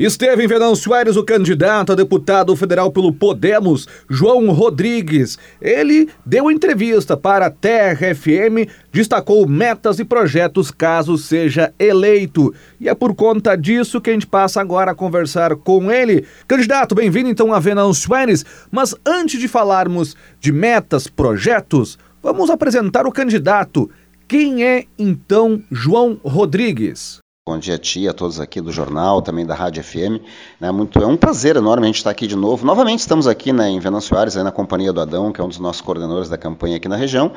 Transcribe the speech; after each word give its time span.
Esteve 0.00 0.42
em 0.42 0.46
Venâncio 0.46 0.94
Aires 0.94 1.14
o 1.18 1.22
candidato 1.22 1.92
a 1.92 1.94
deputado 1.94 2.56
federal 2.56 2.90
pelo 2.90 3.12
Podemos, 3.12 3.86
João 4.08 4.50
Rodrigues. 4.50 5.38
Ele 5.60 6.08
deu 6.24 6.50
entrevista 6.50 7.18
para 7.18 7.44
a 7.44 7.50
Terra 7.50 8.14
FM, 8.14 8.66
destacou 8.90 9.46
metas 9.46 9.98
e 9.98 10.04
projetos 10.06 10.70
caso 10.70 11.18
seja 11.18 11.74
eleito. 11.78 12.54
E 12.80 12.88
é 12.88 12.94
por 12.94 13.14
conta 13.14 13.54
disso 13.54 14.00
que 14.00 14.08
a 14.08 14.14
gente 14.14 14.26
passa 14.26 14.58
agora 14.58 14.92
a 14.92 14.94
conversar 14.94 15.54
com 15.54 15.92
ele. 15.92 16.24
Candidato, 16.48 16.94
bem-vindo 16.94 17.28
então 17.28 17.52
a 17.52 17.60
Venâncio 17.60 18.14
Aires. 18.14 18.42
Mas 18.70 18.94
antes 19.04 19.38
de 19.38 19.48
falarmos 19.48 20.16
de 20.40 20.50
metas, 20.50 21.08
projetos, 21.08 21.98
vamos 22.22 22.48
apresentar 22.48 23.06
o 23.06 23.12
candidato. 23.12 23.90
Quem 24.26 24.64
é 24.64 24.86
então 24.98 25.62
João 25.70 26.18
Rodrigues? 26.24 27.19
Bom 27.50 27.58
dia 27.58 27.74
a 27.74 27.78
ti, 27.78 28.06
a 28.06 28.12
todos 28.12 28.38
aqui 28.38 28.60
do 28.60 28.70
jornal, 28.70 29.20
também 29.20 29.44
da 29.44 29.56
Rádio 29.56 29.82
FM. 29.82 30.22
Né, 30.60 30.70
muito, 30.70 30.96
é 31.00 31.04
um 31.04 31.16
prazer 31.16 31.56
enorme 31.56 31.82
a 31.82 31.86
gente 31.88 31.96
estar 31.96 32.10
aqui 32.10 32.28
de 32.28 32.36
novo. 32.36 32.64
Novamente 32.64 33.00
estamos 33.00 33.26
aqui 33.26 33.52
né, 33.52 33.68
em 33.68 33.80
Venâncio 33.80 34.14
na 34.44 34.52
companhia 34.52 34.92
do 34.92 35.00
Adão, 35.00 35.32
que 35.32 35.40
é 35.40 35.44
um 35.44 35.48
dos 35.48 35.58
nossos 35.58 35.82
coordenadores 35.82 36.28
da 36.28 36.38
campanha 36.38 36.76
aqui 36.76 36.86
na 36.86 36.94
região. 36.94 37.32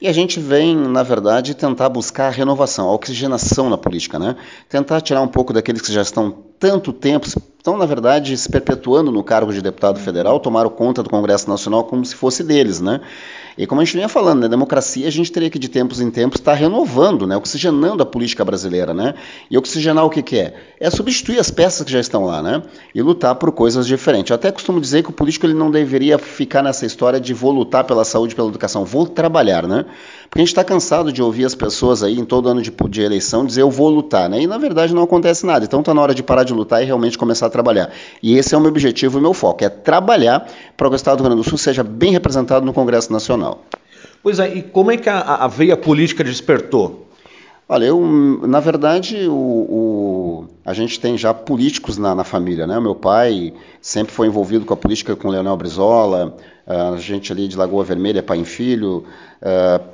E 0.00 0.08
a 0.08 0.12
gente 0.12 0.40
vem, 0.40 0.74
na 0.74 1.02
verdade, 1.02 1.52
tentar 1.52 1.90
buscar 1.90 2.28
a 2.28 2.30
renovação, 2.30 2.88
a 2.88 2.94
oxigenação 2.94 3.68
na 3.68 3.76
política. 3.76 4.18
Né? 4.18 4.36
Tentar 4.70 5.02
tirar 5.02 5.20
um 5.20 5.28
pouco 5.28 5.52
daqueles 5.52 5.82
que 5.82 5.92
já 5.92 6.00
estão 6.00 6.34
tanto 6.58 6.90
tempo, 6.90 7.28
estão, 7.68 7.76
na 7.76 7.84
verdade, 7.84 8.34
se 8.36 8.48
perpetuando 8.48 9.12
no 9.12 9.22
cargo 9.22 9.52
de 9.52 9.60
deputado 9.60 10.00
federal, 10.00 10.40
tomaram 10.40 10.70
conta 10.70 11.02
do 11.02 11.10
Congresso 11.10 11.48
Nacional 11.50 11.84
como 11.84 12.02
se 12.04 12.14
fosse 12.14 12.42
deles. 12.42 12.80
Né? 12.80 13.00
E 13.58 13.66
como 13.66 13.80
a 13.80 13.84
gente 13.84 13.96
vinha 13.96 14.08
falando, 14.08 14.42
né, 14.42 14.48
democracia 14.48 15.08
a 15.08 15.10
gente 15.10 15.32
teria 15.32 15.50
que 15.50 15.58
de 15.58 15.68
tempos 15.68 16.00
em 16.00 16.12
tempos 16.12 16.38
estar 16.38 16.54
renovando, 16.54 17.26
né, 17.26 17.36
oxigenando 17.36 18.00
a 18.04 18.06
política 18.06 18.44
brasileira, 18.44 18.94
né? 18.94 19.14
E 19.50 19.58
oxigenar 19.58 20.04
o 20.04 20.10
que, 20.10 20.22
que 20.22 20.38
é? 20.38 20.54
É 20.78 20.88
substituir 20.88 21.40
as 21.40 21.50
peças 21.50 21.84
que 21.84 21.90
já 21.90 21.98
estão 21.98 22.24
lá, 22.24 22.40
né? 22.40 22.62
E 22.94 23.02
lutar 23.02 23.34
por 23.34 23.50
coisas 23.50 23.84
diferentes. 23.84 24.30
Eu 24.30 24.36
até 24.36 24.52
costumo 24.52 24.80
dizer 24.80 25.02
que 25.02 25.10
o 25.10 25.12
político 25.12 25.44
ele 25.44 25.54
não 25.54 25.72
deveria 25.72 26.18
ficar 26.18 26.62
nessa 26.62 26.86
história 26.86 27.18
de 27.18 27.34
vou 27.34 27.50
lutar 27.50 27.82
pela 27.82 28.04
saúde, 28.04 28.36
pela 28.36 28.46
educação, 28.46 28.84
vou 28.84 29.08
trabalhar, 29.08 29.66
né? 29.66 29.86
Porque 30.30 30.38
a 30.38 30.42
gente 30.42 30.50
está 30.50 30.62
cansado 30.62 31.12
de 31.12 31.20
ouvir 31.20 31.44
as 31.44 31.56
pessoas 31.56 32.04
aí 32.04 32.16
em 32.16 32.24
todo 32.24 32.48
ano 32.48 32.62
de, 32.62 32.70
de, 32.70 33.02
eleição 33.02 33.44
dizer 33.44 33.62
eu 33.62 33.70
vou 33.70 33.88
lutar, 33.88 34.28
né? 34.28 34.40
E 34.40 34.46
na 34.46 34.58
verdade 34.58 34.94
não 34.94 35.02
acontece 35.02 35.44
nada. 35.44 35.64
Então 35.64 35.80
está 35.80 35.92
na 35.92 36.00
hora 36.00 36.14
de 36.14 36.22
parar 36.22 36.44
de 36.44 36.52
lutar 36.52 36.80
e 36.80 36.86
realmente 36.86 37.18
começar 37.18 37.46
a 37.46 37.50
trabalhar. 37.58 37.90
E 38.22 38.36
esse 38.36 38.54
é 38.54 38.58
o 38.58 38.60
meu 38.60 38.70
objetivo 38.70 39.18
e 39.18 39.20
o 39.20 39.22
meu 39.22 39.34
foco, 39.34 39.64
é 39.64 39.68
trabalhar 39.68 40.46
para 40.76 40.88
que 40.88 40.94
o 40.94 40.96
Estado 40.96 41.18
do 41.18 41.22
Rio 41.22 41.30
Grande 41.30 41.42
do 41.44 41.48
Sul 41.48 41.58
seja 41.58 41.82
bem 41.82 42.12
representado 42.12 42.64
no 42.64 42.72
Congresso 42.72 43.12
Nacional. 43.12 43.64
Pois 44.22 44.38
é, 44.38 44.54
e 44.54 44.62
como 44.62 44.90
é 44.90 44.96
que 44.96 45.08
a, 45.08 45.20
a 45.20 45.48
veia 45.48 45.76
política 45.76 46.22
despertou? 46.22 47.06
Olha, 47.68 47.84
eu, 47.84 48.00
na 48.46 48.60
verdade, 48.60 49.28
o, 49.28 49.34
o, 49.34 50.46
a 50.64 50.72
gente 50.72 50.98
tem 50.98 51.18
já 51.18 51.34
políticos 51.34 51.98
na, 51.98 52.14
na 52.14 52.24
família, 52.24 52.66
né? 52.66 52.78
O 52.78 52.82
meu 52.82 52.94
pai 52.94 53.52
sempre 53.80 54.14
foi 54.14 54.26
envolvido 54.26 54.64
com 54.64 54.72
a 54.72 54.76
política 54.76 55.14
com 55.14 55.28
o 55.28 55.30
Leonel 55.30 55.54
Brizola, 55.54 56.34
a 56.66 56.96
gente 56.96 57.30
ali 57.30 57.46
de 57.46 57.56
Lagoa 57.56 57.84
Vermelha, 57.84 58.22
pai 58.22 58.40
e 58.40 58.44
filho, 58.44 59.04
uh, 59.42 59.84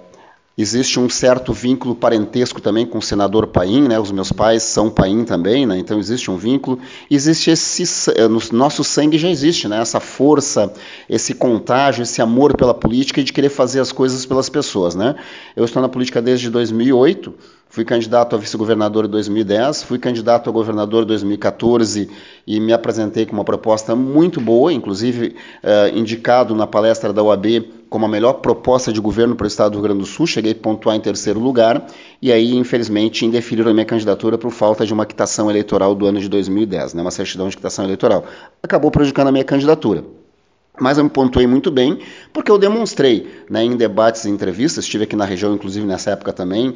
Existe 0.56 1.00
um 1.00 1.08
certo 1.10 1.52
vínculo 1.52 1.96
parentesco 1.96 2.60
também 2.60 2.86
com 2.86 2.98
o 2.98 3.02
senador 3.02 3.48
Paim, 3.48 3.88
né? 3.88 3.98
Os 3.98 4.12
meus 4.12 4.30
pais 4.30 4.62
são 4.62 4.88
Paim 4.88 5.24
também, 5.24 5.66
né? 5.66 5.76
Então 5.76 5.98
existe 5.98 6.30
um 6.30 6.36
vínculo. 6.36 6.78
Existe 7.10 7.50
esse 7.50 7.82
eh, 8.12 8.28
no 8.28 8.40
nosso 8.52 8.84
sangue 8.84 9.18
já 9.18 9.28
existe, 9.28 9.66
né? 9.66 9.80
Essa 9.80 9.98
força, 9.98 10.72
esse 11.10 11.34
contágio, 11.34 12.04
esse 12.04 12.22
amor 12.22 12.56
pela 12.56 12.72
política 12.72 13.20
e 13.20 13.24
de 13.24 13.32
querer 13.32 13.48
fazer 13.48 13.80
as 13.80 13.90
coisas 13.90 14.24
pelas 14.24 14.48
pessoas, 14.48 14.94
né? 14.94 15.16
Eu 15.56 15.64
estou 15.64 15.82
na 15.82 15.88
política 15.88 16.22
desde 16.22 16.48
2008. 16.48 17.34
Fui 17.74 17.84
candidato 17.84 18.36
a 18.36 18.38
vice-governador 18.38 19.04
em 19.04 19.08
2010, 19.08 19.82
fui 19.82 19.98
candidato 19.98 20.48
a 20.48 20.52
governador 20.52 21.02
em 21.02 21.06
2014 21.06 22.08
e 22.46 22.60
me 22.60 22.72
apresentei 22.72 23.26
com 23.26 23.32
uma 23.32 23.42
proposta 23.42 23.96
muito 23.96 24.40
boa, 24.40 24.72
inclusive 24.72 25.34
uh, 25.60 25.98
indicado 25.98 26.54
na 26.54 26.68
palestra 26.68 27.12
da 27.12 27.20
OAB 27.20 27.64
como 27.90 28.06
a 28.06 28.08
melhor 28.08 28.34
proposta 28.34 28.92
de 28.92 29.00
governo 29.00 29.34
para 29.34 29.42
o 29.42 29.48
estado 29.48 29.72
do 29.72 29.78
Rio 29.78 29.82
Grande 29.82 29.98
do 29.98 30.06
Sul, 30.06 30.24
cheguei 30.24 30.52
a 30.52 30.54
pontuar 30.54 30.94
em 30.94 31.00
terceiro 31.00 31.40
lugar, 31.40 31.84
e 32.22 32.30
aí, 32.30 32.54
infelizmente, 32.54 33.26
indeferiram 33.26 33.72
a 33.72 33.74
minha 33.74 33.84
candidatura 33.84 34.38
por 34.38 34.52
falta 34.52 34.86
de 34.86 34.92
uma 34.92 35.04
quitação 35.04 35.50
eleitoral 35.50 35.96
do 35.96 36.06
ano 36.06 36.20
de 36.20 36.28
2010, 36.28 36.94
né, 36.94 37.02
uma 37.02 37.10
certidão 37.10 37.48
de 37.48 37.56
quitação 37.56 37.84
eleitoral. 37.84 38.24
Acabou 38.62 38.92
prejudicando 38.92 39.26
a 39.26 39.32
minha 39.32 39.44
candidatura. 39.44 40.04
Mas 40.80 40.98
eu 40.98 41.04
me 41.04 41.10
pontuei 41.10 41.46
muito 41.46 41.70
bem, 41.70 42.00
porque 42.32 42.50
eu 42.50 42.58
demonstrei 42.58 43.30
né, 43.48 43.62
em 43.62 43.76
debates 43.76 44.24
e 44.24 44.28
entrevistas, 44.28 44.82
estive 44.82 45.04
aqui 45.04 45.14
na 45.14 45.24
região, 45.24 45.54
inclusive 45.54 45.86
nessa 45.86 46.10
época 46.10 46.32
também, 46.32 46.74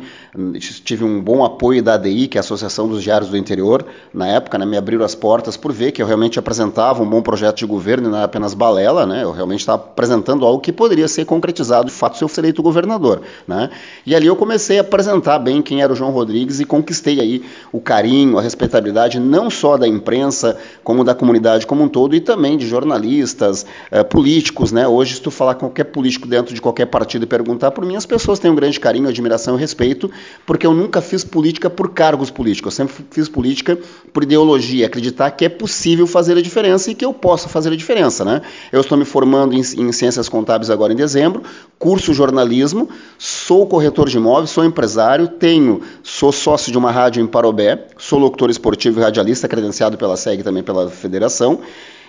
tive 0.85 1.03
um 1.03 1.21
bom 1.21 1.45
apoio 1.45 1.83
da 1.83 1.95
ADI, 1.95 2.29
que 2.29 2.39
é 2.39 2.41
a 2.41 2.43
Associação 2.43 2.87
dos 2.87 3.03
Diários 3.03 3.29
do 3.29 3.37
Interior, 3.37 3.85
na 4.15 4.29
época, 4.29 4.57
né, 4.57 4.65
me 4.65 4.77
abriram 4.77 5.05
as 5.05 5.17
portas 5.17 5.57
por 5.57 5.73
ver 5.73 5.91
que 5.91 6.01
eu 6.01 6.07
realmente 6.07 6.39
apresentava 6.39 7.03
um 7.03 7.11
bom 7.11 7.21
projeto 7.21 7.57
de 7.57 7.67
governo 7.67 8.07
e 8.07 8.11
não 8.11 8.19
era 8.19 8.27
apenas 8.27 8.55
balela, 8.55 9.05
né, 9.05 9.25
eu 9.25 9.33
realmente 9.33 9.61
estava 9.61 9.83
apresentando 9.83 10.47
algo 10.47 10.61
que 10.61 10.73
poderia 10.73 11.09
ser 11.09 11.25
concretizado, 11.25 11.87
de 11.87 11.93
fato, 11.93 12.17
se 12.17 12.23
eu 12.23 12.29
ser 12.29 12.43
eleito 12.43 12.63
governador. 12.63 13.23
Né, 13.49 13.69
e 14.07 14.15
ali 14.15 14.29
eu 14.29 14.37
comecei 14.37 14.79
a 14.79 14.83
apresentar 14.83 15.41
bem 15.41 15.61
quem 15.61 15.83
era 15.83 15.93
o 15.93 15.97
João 15.97 16.13
Rodrigues 16.13 16.61
e 16.61 16.65
conquistei 16.65 17.19
aí 17.19 17.43
o 17.73 17.81
carinho, 17.81 18.39
a 18.39 18.43
respeitabilidade, 18.43 19.19
não 19.19 19.51
só 19.51 19.77
da 19.77 19.89
imprensa, 19.89 20.57
como 20.85 21.03
da 21.03 21.17
comunidade 21.17 21.67
como 21.67 21.83
um 21.83 21.89
todo, 21.89 22.15
e 22.15 22.21
também 22.21 22.57
de 22.57 22.65
jornalistas, 22.65 23.67
é, 23.91 24.03
políticos, 24.03 24.73
né? 24.73 24.87
Hoje, 24.87 25.15
se 25.15 25.21
tu 25.21 25.31
falar 25.31 25.55
com 25.55 25.61
qualquer 25.61 25.85
político 25.85 26.27
dentro 26.27 26.55
de 26.55 26.61
qualquer 26.61 26.87
partido 26.87 27.25
e 27.25 27.27
perguntar 27.27 27.71
por 27.71 27.85
mim, 27.85 27.97
as 27.97 28.07
pessoas 28.07 28.39
têm 28.39 28.51
um 28.51 28.55
grande 28.55 28.79
carinho, 28.79 29.09
admiração 29.09 29.57
e 29.57 29.61
respeito, 29.61 30.11
porque 30.47 30.67
eu 30.67 30.75
nunca 30.75 31.01
fiz 31.01 31.25
política 31.25 31.71
por 31.71 31.91
cargos 31.91 32.31
políticos, 32.31 32.73
eu 32.73 32.87
sempre 32.87 33.05
fiz 33.11 33.29
política 33.29 33.79
por 34.13 34.23
ideologia, 34.23 34.87
acreditar 34.87 35.31
que 35.31 35.45
é 35.45 35.49
possível 35.49 36.07
fazer 36.07 36.37
a 36.37 36.43
diferença 36.43 36.91
e 36.91 36.95
que 36.95 37.05
eu 37.05 37.13
posso 37.13 37.49
fazer 37.49 37.73
a 37.73 37.77
diferença, 37.77 38.25
né? 38.25 38.43
Eu 38.73 38.81
estou 38.81 38.97
me 38.97 39.05
formando 39.05 39.55
em, 39.55 39.61
em 39.61 39.93
ciências 39.93 40.29
contábeis 40.29 40.71
agora 40.71 40.93
em 40.93 40.97
dezembro, 40.97 41.43
curso 41.79 42.13
jornalismo, 42.13 42.89
sou 43.19 43.67
corretor 43.67 44.09
de 44.09 44.17
imóveis, 44.17 44.51
sou 44.51 44.65
empresário, 44.65 45.29
tenho, 45.29 45.81
sou 46.03 46.33
sócio 46.33 46.71
de 46.71 46.79
uma 46.79 46.91
rádio 46.91 47.23
em 47.23 47.27
Parobé, 47.27 47.87
sou 47.97 48.19
locutor 48.19 48.51
esportivo 48.51 49.01
e 49.01 49.03
radialista, 49.03 49.49
credenciado 49.49 49.97
pela 49.97 50.17
SEG 50.17 50.43
também 50.43 50.63
pela 50.63 50.91
federação. 50.91 51.61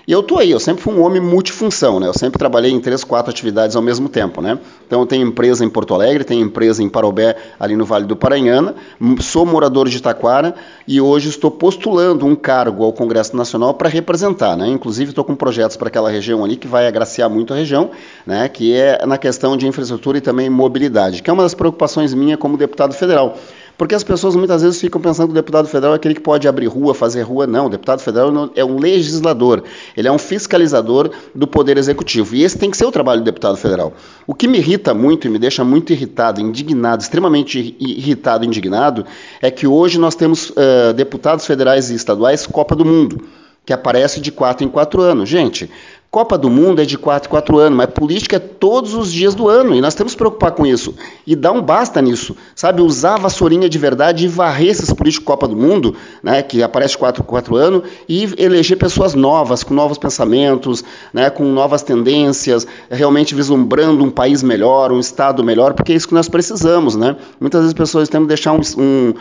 E 0.09 0.11
eu 0.11 0.23
tô 0.23 0.39
aí, 0.39 0.49
eu 0.49 0.59
sempre 0.59 0.81
fui 0.81 0.91
um 0.91 1.03
homem 1.03 1.21
multifunção, 1.21 1.99
né? 1.99 2.07
Eu 2.07 2.15
sempre 2.15 2.39
trabalhei 2.39 2.71
em 2.71 2.79
três, 2.79 3.03
quatro 3.03 3.29
atividades 3.29 3.75
ao 3.75 3.81
mesmo 3.83 4.09
tempo, 4.09 4.41
né? 4.41 4.57
Então 4.87 5.01
eu 5.01 5.05
tenho 5.05 5.27
empresa 5.27 5.63
em 5.63 5.69
Porto 5.69 5.93
Alegre, 5.93 6.23
tenho 6.23 6.43
empresa 6.43 6.81
em 6.81 6.89
Parobé, 6.89 7.35
ali 7.59 7.75
no 7.75 7.85
Vale 7.85 8.07
do 8.07 8.15
Paranhana, 8.15 8.73
sou 9.21 9.45
morador 9.45 9.87
de 9.87 10.01
Taquara 10.01 10.55
e 10.87 10.99
hoje 10.99 11.29
estou 11.29 11.51
postulando 11.51 12.25
um 12.25 12.35
cargo 12.35 12.83
ao 12.83 12.91
Congresso 12.91 13.37
Nacional 13.37 13.75
para 13.75 13.87
representar, 13.87 14.57
né? 14.57 14.67
Inclusive 14.67 15.11
estou 15.11 15.23
com 15.23 15.35
projetos 15.35 15.77
para 15.77 15.89
aquela 15.89 16.09
região 16.09 16.43
ali 16.43 16.55
que 16.55 16.67
vai 16.67 16.87
agraciar 16.87 17.29
muito 17.29 17.53
a 17.53 17.57
região, 17.57 17.91
né? 18.25 18.49
Que 18.49 18.73
é 18.73 19.05
na 19.05 19.15
questão 19.19 19.55
de 19.55 19.67
infraestrutura 19.67 20.17
e 20.17 20.21
também 20.21 20.49
mobilidade, 20.49 21.21
que 21.21 21.29
é 21.29 21.33
uma 21.33 21.43
das 21.43 21.53
preocupações 21.53 22.15
minha 22.15 22.35
como 22.35 22.57
deputado 22.57 22.95
federal. 22.95 23.37
Porque 23.79 23.95
as 23.95 24.03
pessoas 24.03 24.35
muitas 24.35 24.61
vezes 24.61 24.81
ficam 24.81 24.99
pensando 24.99 25.27
que 25.27 25.31
o 25.31 25.35
deputado 25.35 25.65
federal 25.65 25.93
é 25.93 25.95
aquele 25.95 26.13
que 26.13 26.19
pode 26.19 26.45
abrir 26.49 26.67
rua, 26.67 26.93
fazer 26.93 27.21
rua. 27.21 27.47
Não, 27.47 27.67
o 27.67 27.69
deputado 27.69 28.01
federal 28.01 28.51
é 28.53 28.65
um 28.65 28.77
legislador, 28.77 29.63
ele 29.95 30.05
é 30.05 30.11
um 30.11 30.17
fiscalizador 30.17 31.09
do 31.33 31.47
poder 31.47 31.77
executivo. 31.77 32.35
E 32.35 32.43
esse 32.43 32.57
tem 32.57 32.69
que 32.69 32.75
ser 32.75 32.83
o 32.83 32.91
trabalho 32.91 33.21
do 33.21 33.23
deputado 33.23 33.55
federal. 33.55 33.93
O 34.27 34.35
que 34.35 34.49
me 34.49 34.57
irrita 34.57 34.93
muito 34.93 35.27
e 35.27 35.29
me 35.29 35.39
deixa 35.39 35.63
muito 35.63 35.93
irritado, 35.93 36.41
indignado, 36.41 37.01
extremamente 37.01 37.73
irritado 37.79 38.43
indignado, 38.43 39.05
é 39.41 39.49
que 39.49 39.65
hoje 39.65 39.97
nós 39.97 40.13
temos 40.13 40.49
uh, 40.49 40.93
deputados 40.93 41.45
federais 41.45 41.89
e 41.89 41.95
estaduais 41.95 42.45
Copa 42.45 42.75
do 42.75 42.83
Mundo 42.83 43.29
que 43.65 43.73
aparece 43.73 44.19
de 44.19 44.31
quatro 44.31 44.65
em 44.65 44.67
quatro 44.67 44.99
anos. 44.99 45.29
Gente, 45.29 45.69
Copa 46.11 46.39
do 46.39 46.49
Mundo 46.49 46.81
é 46.81 46.85
de 46.85 46.97
4 46.97 47.27
em 47.27 47.29
4 47.29 47.57
anos, 47.59 47.77
mas 47.77 47.91
política 47.91 48.37
é 48.37 48.39
todos 48.39 48.95
os 48.95 49.13
dias 49.13 49.35
do 49.35 49.47
ano, 49.47 49.75
e 49.75 49.81
nós 49.81 49.93
temos 49.93 50.13
que 50.13 50.17
preocupar 50.17 50.51
com 50.53 50.65
isso. 50.65 50.95
E 51.25 51.35
dar 51.35 51.51
um 51.51 51.61
basta 51.61 52.01
nisso, 52.01 52.35
sabe? 52.55 52.81
Usar 52.81 53.13
a 53.13 53.17
vassourinha 53.17 53.69
de 53.69 53.77
verdade 53.77 54.25
e 54.25 54.27
varrer 54.27 54.69
esses 54.69 54.91
políticos 54.91 55.23
Copa 55.23 55.47
do 55.47 55.55
Mundo, 55.55 55.95
né, 56.23 56.41
que 56.41 56.63
aparece 56.63 56.97
4 56.97 57.21
em 57.21 57.25
4 57.25 57.55
anos, 57.55 57.83
e 58.07 58.27
eleger 58.39 58.75
pessoas 58.75 59.13
novas, 59.13 59.63
com 59.63 59.75
novos 59.75 59.99
pensamentos, 59.99 60.83
né, 61.13 61.29
com 61.29 61.43
novas 61.43 61.83
tendências, 61.83 62.65
realmente 62.89 63.35
vislumbrando 63.35 64.03
um 64.03 64.09
país 64.09 64.41
melhor, 64.41 64.91
um 64.91 64.99
Estado 64.99 65.43
melhor, 65.43 65.75
porque 65.75 65.93
é 65.93 65.95
isso 65.95 66.07
que 66.07 66.15
nós 66.15 66.27
precisamos, 66.27 66.95
né? 66.95 67.15
Muitas 67.39 67.61
vezes 67.61 67.75
as 67.75 67.77
pessoas 67.77 68.09
têm 68.09 68.21
que 68.21 68.27
deixar 68.27 68.53
um, 68.53 68.61
um, 68.79 69.13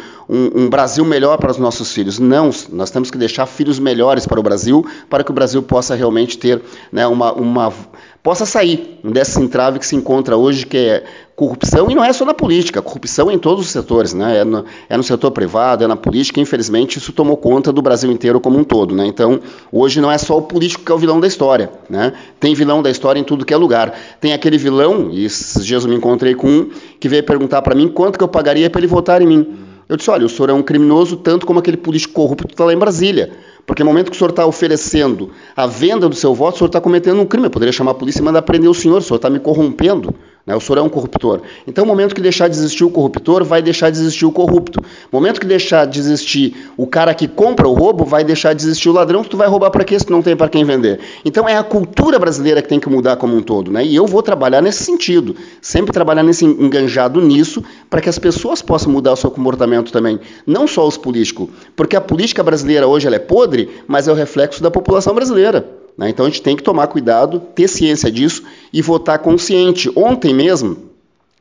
um 0.62 0.70
Brasil 0.70 1.04
melhor 1.04 1.36
para 1.36 1.50
os 1.50 1.58
nossos 1.58 1.92
filhos. 1.92 2.18
Não, 2.18 2.50
nós 2.72 2.90
temos 2.90 3.10
que 3.10 3.18
deixar 3.18 3.44
filhos 3.44 3.78
melhores 3.78 4.26
para 4.26 4.40
o 4.40 4.42
Brasil, 4.42 4.86
para 5.10 5.22
que 5.22 5.30
o 5.30 5.34
Brasil 5.34 5.62
possa 5.62 5.94
realmente 5.94 6.38
ter 6.38 6.62
né, 6.92 7.06
uma, 7.06 7.32
uma 7.32 7.72
possa 8.22 8.44
sair 8.44 9.00
dessa 9.02 9.40
entrave 9.40 9.78
que 9.78 9.86
se 9.86 9.96
encontra 9.96 10.36
hoje, 10.36 10.66
que 10.66 10.76
é 10.76 11.04
corrupção, 11.34 11.88
e 11.88 11.94
não 11.94 12.04
é 12.04 12.12
só 12.12 12.24
na 12.24 12.34
política, 12.34 12.82
corrupção 12.82 13.30
é 13.30 13.32
em 13.32 13.38
todos 13.38 13.64
os 13.64 13.70
setores, 13.70 14.12
né? 14.12 14.38
é, 14.38 14.44
no, 14.44 14.64
é 14.88 14.96
no 14.96 15.02
setor 15.04 15.30
privado, 15.30 15.84
é 15.84 15.86
na 15.86 15.96
política, 15.96 16.40
infelizmente 16.40 16.98
isso 16.98 17.12
tomou 17.12 17.36
conta 17.36 17.72
do 17.72 17.80
Brasil 17.80 18.10
inteiro 18.10 18.40
como 18.40 18.58
um 18.58 18.64
todo. 18.64 18.94
Né? 18.94 19.06
Então, 19.06 19.40
hoje 19.72 20.00
não 20.00 20.10
é 20.10 20.18
só 20.18 20.36
o 20.36 20.42
político 20.42 20.84
que 20.84 20.90
é 20.90 20.94
o 20.94 20.98
vilão 20.98 21.20
da 21.20 21.26
história, 21.26 21.70
né? 21.88 22.12
tem 22.40 22.54
vilão 22.54 22.82
da 22.82 22.90
história 22.90 23.20
em 23.20 23.24
tudo 23.24 23.46
que 23.46 23.54
é 23.54 23.56
lugar. 23.56 23.96
Tem 24.20 24.32
aquele 24.32 24.58
vilão, 24.58 25.10
e 25.12 25.24
esses 25.24 25.64
dias 25.64 25.84
eu 25.84 25.90
me 25.90 25.96
encontrei 25.96 26.34
com 26.34 26.48
um, 26.48 26.70
que 26.98 27.08
veio 27.08 27.22
perguntar 27.22 27.62
para 27.62 27.74
mim 27.74 27.88
quanto 27.88 28.18
que 28.18 28.24
eu 28.24 28.28
pagaria 28.28 28.68
para 28.68 28.80
ele 28.80 28.88
votar 28.88 29.22
em 29.22 29.26
mim. 29.26 29.67
Eu 29.88 29.96
disse: 29.96 30.10
olha, 30.10 30.26
o 30.26 30.28
senhor 30.28 30.50
é 30.50 30.52
um 30.52 30.62
criminoso 30.62 31.16
tanto 31.16 31.46
como 31.46 31.58
aquele 31.58 31.76
político 31.76 32.14
corrupto 32.14 32.46
que 32.46 32.54
está 32.54 32.64
lá 32.64 32.72
em 32.72 32.78
Brasília. 32.78 33.32
Porque 33.66 33.82
no 33.82 33.90
momento 33.90 34.10
que 34.10 34.16
o 34.16 34.18
senhor 34.18 34.30
está 34.30 34.46
oferecendo 34.46 35.30
a 35.56 35.66
venda 35.66 36.08
do 36.08 36.14
seu 36.14 36.34
voto, 36.34 36.54
o 36.54 36.58
senhor 36.58 36.68
está 36.68 36.80
cometendo 36.80 37.20
um 37.20 37.26
crime. 37.26 37.46
Eu 37.46 37.50
poderia 37.50 37.72
chamar 37.72 37.92
a 37.92 37.94
polícia 37.94 38.20
e 38.20 38.24
mandar 38.24 38.42
prender 38.42 38.70
o 38.70 38.74
senhor, 38.74 38.98
o 38.98 39.02
senhor 39.02 39.16
está 39.16 39.30
me 39.30 39.38
corrompendo. 39.38 40.14
Né? 40.48 40.56
O 40.56 40.60
senhor 40.60 40.78
é 40.78 40.82
um 40.82 40.88
corruptor. 40.88 41.42
Então, 41.66 41.84
no 41.84 41.90
momento 41.90 42.14
que 42.14 42.22
deixar 42.22 42.48
de 42.48 42.56
existir 42.56 42.82
o 42.82 42.90
corruptor, 42.90 43.44
vai 43.44 43.60
deixar 43.60 43.90
de 43.90 43.98
existir 43.98 44.24
o 44.24 44.32
corrupto. 44.32 44.80
No 45.12 45.20
momento 45.20 45.38
que 45.38 45.46
deixar 45.46 45.86
de 45.86 45.98
existir 45.98 46.72
o 46.74 46.86
cara 46.86 47.12
que 47.12 47.28
compra 47.28 47.68
o 47.68 47.74
roubo, 47.74 48.06
vai 48.06 48.24
deixar 48.24 48.54
de 48.54 48.62
existir 48.62 48.88
o 48.88 48.92
ladrão, 48.92 49.22
tu 49.22 49.36
vai 49.36 49.46
roubar 49.46 49.70
para 49.70 49.84
quê 49.84 49.98
se 49.98 50.06
tu 50.06 50.12
não 50.12 50.22
tem 50.22 50.34
para 50.34 50.48
quem 50.48 50.64
vender? 50.64 51.00
Então, 51.22 51.46
é 51.46 51.58
a 51.58 51.62
cultura 51.62 52.18
brasileira 52.18 52.62
que 52.62 52.68
tem 52.68 52.80
que 52.80 52.88
mudar 52.88 53.16
como 53.16 53.36
um 53.36 53.42
todo. 53.42 53.70
Né? 53.70 53.84
E 53.84 53.94
eu 53.94 54.06
vou 54.06 54.22
trabalhar 54.22 54.62
nesse 54.62 54.82
sentido, 54.82 55.36
sempre 55.60 55.92
trabalhar 55.92 56.22
nesse 56.22 56.46
enganjado 56.46 57.20
nisso, 57.20 57.62
para 57.90 58.00
que 58.00 58.08
as 58.08 58.18
pessoas 58.18 58.62
possam 58.62 58.90
mudar 58.90 59.12
o 59.12 59.16
seu 59.16 59.30
comportamento 59.30 59.92
também. 59.92 60.18
Não 60.46 60.66
só 60.66 60.88
os 60.88 60.96
políticos. 60.96 61.50
Porque 61.76 61.94
a 61.94 62.00
política 62.00 62.42
brasileira 62.42 62.86
hoje 62.86 63.06
ela 63.06 63.16
é 63.16 63.18
podre, 63.20 63.68
mas 63.86 64.08
é 64.08 64.12
o 64.12 64.14
reflexo 64.14 64.62
da 64.62 64.70
população 64.70 65.14
brasileira. 65.14 65.77
Né? 65.98 66.08
Então 66.08 66.24
a 66.24 66.28
gente 66.28 66.40
tem 66.40 66.54
que 66.54 66.62
tomar 66.62 66.86
cuidado, 66.86 67.40
ter 67.40 67.66
ciência 67.66 68.10
disso 68.10 68.44
e 68.72 68.80
votar 68.80 69.18
consciente. 69.18 69.90
Ontem 69.96 70.32
mesmo, 70.32 70.76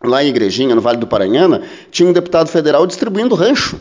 lá 0.04 0.24
em 0.24 0.30
Igrejinha, 0.30 0.74
no 0.74 0.82
Vale 0.82 0.98
do 0.98 1.06
Paranhana, 1.06 1.62
tinha 1.92 2.10
um 2.10 2.14
deputado 2.14 2.50
federal 2.50 2.88
distribuindo 2.88 3.36
rancho. 3.36 3.80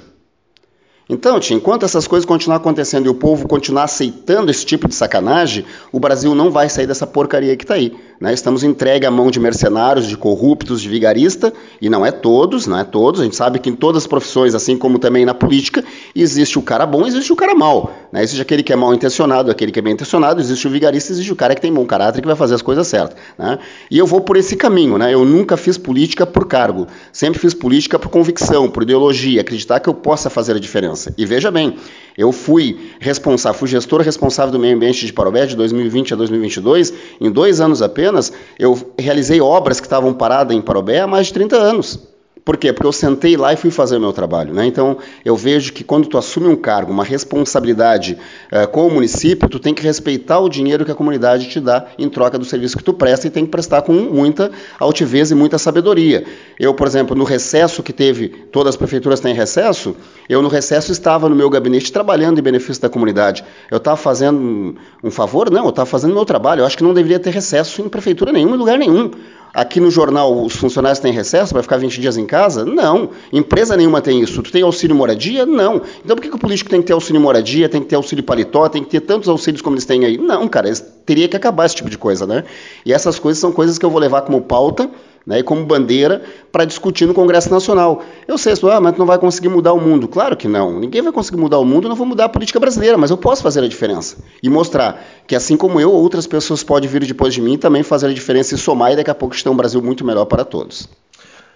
Então, 1.08 1.38
tia, 1.38 1.56
enquanto 1.56 1.84
essas 1.84 2.06
coisas 2.06 2.26
continuar 2.26 2.56
acontecendo 2.56 3.06
e 3.06 3.08
o 3.08 3.14
povo 3.14 3.46
continuar 3.46 3.84
aceitando 3.84 4.50
esse 4.50 4.66
tipo 4.66 4.88
de 4.88 4.94
sacanagem, 4.94 5.64
o 5.92 6.00
Brasil 6.00 6.34
não 6.34 6.50
vai 6.50 6.68
sair 6.68 6.86
dessa 6.86 7.06
porcaria 7.06 7.56
que 7.56 7.62
está 7.62 7.74
aí. 7.74 7.96
Né? 8.20 8.32
Estamos 8.32 8.62
entregue 8.62 9.06
à 9.06 9.10
mão 9.10 9.30
de 9.30 9.38
mercenários, 9.38 10.06
de 10.06 10.16
corruptos, 10.16 10.80
de 10.80 10.88
vigarista, 10.88 11.52
e 11.80 11.88
não 11.88 12.04
é 12.04 12.10
todos, 12.10 12.66
não 12.66 12.78
é 12.78 12.84
todos. 12.84 13.20
A 13.20 13.24
gente 13.24 13.36
sabe 13.36 13.58
que 13.58 13.68
em 13.68 13.74
todas 13.74 14.02
as 14.02 14.06
profissões, 14.06 14.54
assim 14.54 14.76
como 14.76 14.98
também 14.98 15.24
na 15.24 15.34
política, 15.34 15.84
existe 16.14 16.58
o 16.58 16.62
cara 16.62 16.86
bom 16.86 17.04
e 17.04 17.08
existe 17.08 17.32
o 17.32 17.36
cara 17.36 17.54
mau. 17.54 17.92
Né? 18.10 18.22
Existe 18.22 18.40
aquele 18.40 18.62
que 18.62 18.72
é 18.72 18.76
mal 18.76 18.94
intencionado, 18.94 19.50
aquele 19.50 19.70
que 19.70 19.78
é 19.78 19.82
bem 19.82 19.92
intencionado, 19.92 20.40
existe 20.40 20.66
o 20.66 20.70
vigarista, 20.70 21.12
existe 21.12 21.32
o 21.32 21.36
cara 21.36 21.54
que 21.54 21.60
tem 21.60 21.72
bom 21.72 21.84
caráter 21.84 22.18
e 22.18 22.22
que 22.22 22.28
vai 22.28 22.36
fazer 22.36 22.54
as 22.54 22.62
coisas 22.62 22.86
certas. 22.86 23.18
Né? 23.38 23.58
E 23.90 23.98
eu 23.98 24.06
vou 24.06 24.20
por 24.20 24.36
esse 24.36 24.56
caminho. 24.56 24.96
Né? 24.98 25.12
Eu 25.12 25.24
nunca 25.24 25.56
fiz 25.56 25.76
política 25.76 26.26
por 26.26 26.46
cargo, 26.46 26.86
sempre 27.12 27.38
fiz 27.38 27.52
política 27.52 27.98
por 27.98 28.08
convicção, 28.08 28.68
por 28.68 28.82
ideologia, 28.82 29.40
acreditar 29.40 29.80
que 29.80 29.88
eu 29.88 29.94
possa 29.94 30.30
fazer 30.30 30.56
a 30.56 30.58
diferença. 30.58 31.14
E 31.18 31.26
veja 31.26 31.50
bem, 31.50 31.76
eu 32.16 32.32
fui 32.32 32.92
responsável, 32.98 33.58
fui 33.58 33.68
gestor 33.68 34.00
responsável 34.00 34.52
do 34.52 34.58
meio 34.58 34.74
ambiente 34.74 35.04
de 35.04 35.12
Parobé 35.12 35.46
de 35.46 35.54
2020 35.56 36.14
a 36.14 36.16
2022. 36.16 36.92
Em 37.20 37.30
dois 37.30 37.60
anos 37.60 37.82
apenas, 37.82 38.32
eu 38.58 38.92
realizei 38.98 39.40
obras 39.40 39.80
que 39.80 39.86
estavam 39.86 40.14
paradas 40.14 40.56
em 40.56 40.60
Parobé 40.60 41.00
há 41.00 41.06
mais 41.06 41.26
de 41.26 41.34
30 41.34 41.56
anos. 41.56 42.15
Por 42.46 42.56
quê? 42.56 42.72
Porque 42.72 42.86
eu 42.86 42.92
sentei 42.92 43.36
lá 43.36 43.52
e 43.52 43.56
fui 43.56 43.72
fazer 43.72 43.96
o 43.96 44.00
meu 44.00 44.12
trabalho. 44.12 44.54
Né? 44.54 44.66
Então, 44.66 44.98
eu 45.24 45.36
vejo 45.36 45.72
que 45.72 45.82
quando 45.82 46.06
tu 46.06 46.16
assume 46.16 46.46
um 46.46 46.54
cargo, 46.54 46.92
uma 46.92 47.02
responsabilidade 47.02 48.16
uh, 48.52 48.68
com 48.68 48.86
o 48.86 48.90
município, 48.90 49.48
tu 49.48 49.58
tem 49.58 49.74
que 49.74 49.82
respeitar 49.82 50.38
o 50.38 50.48
dinheiro 50.48 50.84
que 50.84 50.92
a 50.92 50.94
comunidade 50.94 51.48
te 51.48 51.58
dá 51.58 51.86
em 51.98 52.08
troca 52.08 52.38
do 52.38 52.44
serviço 52.44 52.76
que 52.76 52.84
tu 52.84 52.94
presta 52.94 53.26
e 53.26 53.30
tem 53.30 53.44
que 53.44 53.50
prestar 53.50 53.82
com 53.82 53.92
muita 53.92 54.52
altivez 54.78 55.32
e 55.32 55.34
muita 55.34 55.58
sabedoria. 55.58 56.24
Eu, 56.56 56.72
por 56.72 56.86
exemplo, 56.86 57.16
no 57.16 57.24
recesso 57.24 57.82
que 57.82 57.92
teve, 57.92 58.28
todas 58.28 58.74
as 58.74 58.76
prefeituras 58.76 59.18
têm 59.18 59.34
recesso, 59.34 59.96
eu 60.28 60.40
no 60.40 60.48
recesso 60.48 60.92
estava 60.92 61.28
no 61.28 61.34
meu 61.34 61.50
gabinete 61.50 61.90
trabalhando 61.90 62.38
em 62.38 62.42
benefício 62.42 62.80
da 62.80 62.88
comunidade. 62.88 63.44
Eu 63.68 63.78
estava 63.78 63.96
fazendo 63.96 64.76
um, 65.02 65.10
favor? 65.10 65.50
Não, 65.50 65.64
eu 65.64 65.70
estava 65.70 65.86
fazendo 65.86 66.14
meu 66.14 66.24
trabalho. 66.24 66.60
Eu 66.60 66.66
acho 66.66 66.76
que 66.76 66.84
não 66.84 66.94
deveria 66.94 67.18
ter 67.18 67.30
recesso 67.30 67.82
em 67.82 67.88
prefeitura 67.88 68.30
nenhuma, 68.30 68.54
em 68.54 68.58
lugar 68.58 68.78
nenhum. 68.78 69.10
Aqui 69.56 69.80
no 69.80 69.90
jornal 69.90 70.44
os 70.44 70.54
funcionários 70.54 70.98
têm 70.98 71.14
recesso 71.14 71.54
para 71.54 71.62
ficar 71.62 71.78
20 71.78 71.98
dias 71.98 72.18
em 72.18 72.26
casa? 72.26 72.62
Não. 72.62 73.08
Empresa 73.32 73.74
nenhuma 73.74 74.02
tem 74.02 74.20
isso. 74.20 74.42
Tu 74.42 74.52
tem 74.52 74.60
auxílio 74.60 74.94
moradia? 74.94 75.46
Não. 75.46 75.80
Então 76.04 76.14
por 76.14 76.20
que, 76.20 76.28
que 76.28 76.36
o 76.36 76.38
político 76.38 76.68
tem 76.68 76.82
que 76.82 76.88
ter 76.88 76.92
auxílio 76.92 77.18
moradia, 77.22 77.66
tem 77.66 77.80
que 77.80 77.86
ter 77.86 77.96
auxílio 77.96 78.22
paletó, 78.22 78.68
tem 78.68 78.84
que 78.84 78.90
ter 78.90 79.00
tantos 79.00 79.30
auxílios 79.30 79.62
como 79.62 79.74
eles 79.74 79.86
têm 79.86 80.04
aí? 80.04 80.18
Não, 80.18 80.46
cara, 80.46 80.70
teria 81.06 81.26
que 81.26 81.38
acabar 81.38 81.64
esse 81.64 81.74
tipo 81.74 81.88
de 81.88 81.96
coisa, 81.96 82.26
né? 82.26 82.44
E 82.84 82.92
essas 82.92 83.18
coisas 83.18 83.40
são 83.40 83.50
coisas 83.50 83.78
que 83.78 83.86
eu 83.86 83.88
vou 83.88 83.98
levar 83.98 84.20
como 84.20 84.42
pauta 84.42 84.90
né, 85.26 85.40
e 85.40 85.42
como 85.42 85.66
bandeira 85.66 86.22
para 86.52 86.64
discutir 86.64 87.04
no 87.04 87.12
Congresso 87.12 87.50
Nacional. 87.50 88.02
Eu 88.28 88.38
sei, 88.38 88.52
ah, 88.70 88.80
mas 88.80 88.96
não 88.96 89.04
vai 89.04 89.18
conseguir 89.18 89.48
mudar 89.48 89.72
o 89.72 89.80
mundo. 89.80 90.06
Claro 90.06 90.36
que 90.36 90.46
não. 90.46 90.78
Ninguém 90.78 91.02
vai 91.02 91.12
conseguir 91.12 91.38
mudar 91.38 91.58
o 91.58 91.64
mundo, 91.64 91.86
eu 91.86 91.88
não 91.88 91.96
vou 91.96 92.06
mudar 92.06 92.26
a 92.26 92.28
política 92.28 92.60
brasileira, 92.60 92.96
mas 92.96 93.10
eu 93.10 93.16
posso 93.16 93.42
fazer 93.42 93.64
a 93.64 93.68
diferença. 93.68 94.18
E 94.42 94.48
mostrar 94.48 95.04
que, 95.26 95.34
assim 95.34 95.56
como 95.56 95.80
eu, 95.80 95.92
outras 95.92 96.26
pessoas 96.26 96.62
podem 96.62 96.88
vir 96.88 97.04
depois 97.04 97.34
de 97.34 97.42
mim 97.42 97.54
e 97.54 97.58
também 97.58 97.82
fazer 97.82 98.06
a 98.06 98.12
diferença 98.12 98.54
e 98.54 98.58
somar, 98.58 98.92
e 98.92 98.96
daqui 98.96 99.10
a 99.10 99.14
pouco 99.14 99.36
ter 99.42 99.48
um 99.48 99.56
Brasil 99.56 99.82
muito 99.82 100.04
melhor 100.04 100.26
para 100.26 100.44
todos. 100.44 100.88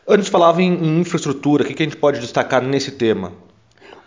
Antes 0.09 0.29
falava 0.29 0.61
em, 0.61 1.01
infraestrutura, 1.01 1.63
o 1.63 1.67
que 1.67 1.81
a 1.81 1.87
gente 1.87 1.97
pode 1.97 2.19
destacar 2.19 2.61
nesse 2.61 2.91
tema? 2.91 3.33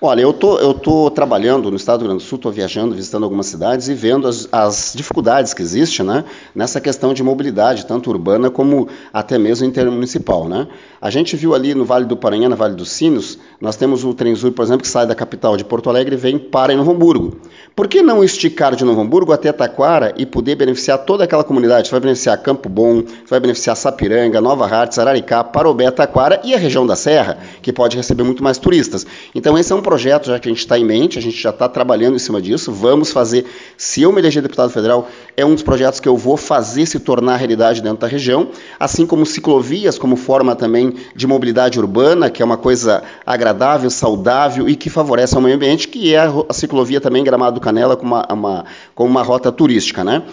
Olha, 0.06 0.20
eu 0.20 0.34
tô, 0.34 0.60
eu 0.60 0.74
tô 0.74 1.10
trabalhando 1.10 1.72
no 1.72 1.78
Estado 1.78 2.00
do 2.00 2.02
Rio 2.02 2.10
Grande 2.10 2.26
do 2.26 2.28
Sul, 2.28 2.36
estou 2.36 2.52
viajando, 2.52 2.94
visitando 2.94 3.24
algumas 3.24 3.46
cidades 3.46 3.88
e 3.88 3.94
vendo 3.94 4.28
as, 4.28 4.50
as 4.52 4.92
dificuldades 4.94 5.54
que 5.54 5.62
existem 5.62 6.06
né, 6.06 6.26
nessa 6.54 6.82
questão 6.82 7.14
de 7.14 7.24
mobilidade, 7.24 7.86
tanto 7.86 8.10
urbana 8.10 8.50
como 8.52 8.90
até 9.14 9.38
mesmo 9.38 9.66
intermunicipal. 9.66 10.50
Né? 10.50 10.68
A 11.02 11.10
gente 11.10 11.38
viu 11.38 11.56
ali 11.56 11.74
no 11.74 11.86
Vale 11.86 12.04
do 12.04 12.18
Paranhá, 12.18 12.50
no 12.50 12.56
Vale 12.58 12.76
dos 12.76 12.92
Sinos, 12.92 13.40
nós 13.62 13.78
temos 13.78 14.04
o 14.04 14.14
Trenzur, 14.14 14.52
por 14.52 14.64
exemplo, 14.64 14.82
que 14.82 14.90
sai 14.90 15.08
da 15.08 15.16
capital 15.16 15.56
de 15.56 15.64
Porto 15.64 15.90
Alegre 15.90 16.16
e 16.16 16.18
vem 16.18 16.38
para 16.38 16.74
em 16.74 16.76
Novo 16.76 16.92
Hamburgo. 16.92 17.38
Por 17.74 17.88
que 17.88 18.02
não 18.02 18.22
esticar 18.22 18.76
de 18.76 18.84
Novo 18.84 19.00
Hamburgo 19.00 19.32
até 19.32 19.54
Taquara 19.54 20.14
e 20.18 20.26
poder 20.26 20.56
beneficiar 20.56 20.98
toda 20.98 21.24
aquela 21.24 21.46
comunidade? 21.46 21.88
Você 21.88 21.92
vai 21.92 22.02
beneficiar 22.02 22.38
Campo 22.40 22.68
Bom, 22.68 23.04
vai 23.30 23.40
beneficiar 23.40 23.78
Sapiranga, 23.78 24.42
Nova 24.42 24.68
Hartz, 24.68 25.00
Araricá, 25.00 25.46
Parobé, 25.46 25.90
Taquara 25.92 26.42
e 26.44 26.54
a 26.54 26.58
região 26.58 26.86
da 26.86 26.98
Serra, 26.98 27.38
que 27.62 27.72
pode 27.72 27.96
receber 27.96 28.24
muito 28.24 28.44
mais 28.44 28.58
turistas. 28.58 29.08
Então 29.34 29.58
esse 29.58 29.72
é 29.72 29.76
um 29.76 29.82
já 29.98 30.40
que 30.40 30.48
a 30.48 30.52
gente 30.52 30.60
está 30.60 30.78
em 30.78 30.86
mente, 30.86 31.18
a 31.18 31.22
gente 31.22 31.42
já 31.42 31.50
está 31.50 31.68
trabalhando 31.68 32.16
em 32.16 32.20
cima 32.20 32.42
disso, 32.42 32.72
vamos 32.72 33.12
fazer. 33.12 33.46
Se 33.78 34.02
eu 34.02 34.12
me 34.12 34.20
eleger 34.20 34.42
deputado 34.42 34.70
federal, 34.70 35.10
é 35.36 35.46
um 35.46 35.54
dos 35.54 35.64
projetos 35.64 36.00
que 36.00 36.08
eu 36.08 36.18
vou 36.18 36.38
fazer 36.38 36.86
se 36.86 37.00
tornar 37.00 37.38
realidade 37.38 37.82
dentro 37.82 38.00
da 38.00 38.08
região, 38.08 38.50
assim 38.80 39.06
como 39.06 39.26
ciclovias, 39.26 39.98
como 39.98 40.16
forma 40.16 40.56
também 40.56 40.94
de 41.16 41.28
mobilidade 41.28 41.80
urbana, 41.80 42.30
que 42.30 42.42
é 42.42 42.46
uma 42.46 42.58
coisa 42.58 43.04
agradável, 43.26 43.90
saudável 43.90 44.70
e 44.70 44.76
que 44.76 44.90
favorece 44.90 45.38
o 45.38 45.42
meio 45.42 45.56
ambiente, 45.56 45.88
que 45.88 46.14
é 46.14 46.20
a 46.20 46.54
ciclovia 46.54 47.02
também 47.02 47.24
Gramado 47.24 47.60
do 47.60 47.62
Canela 47.62 47.96
como 47.96 48.16
uma, 48.16 48.28
uma, 48.32 48.66
como 48.94 49.10
uma 49.10 49.24
rota 49.24 49.52
turística, 49.52 50.04
né? 50.04 50.24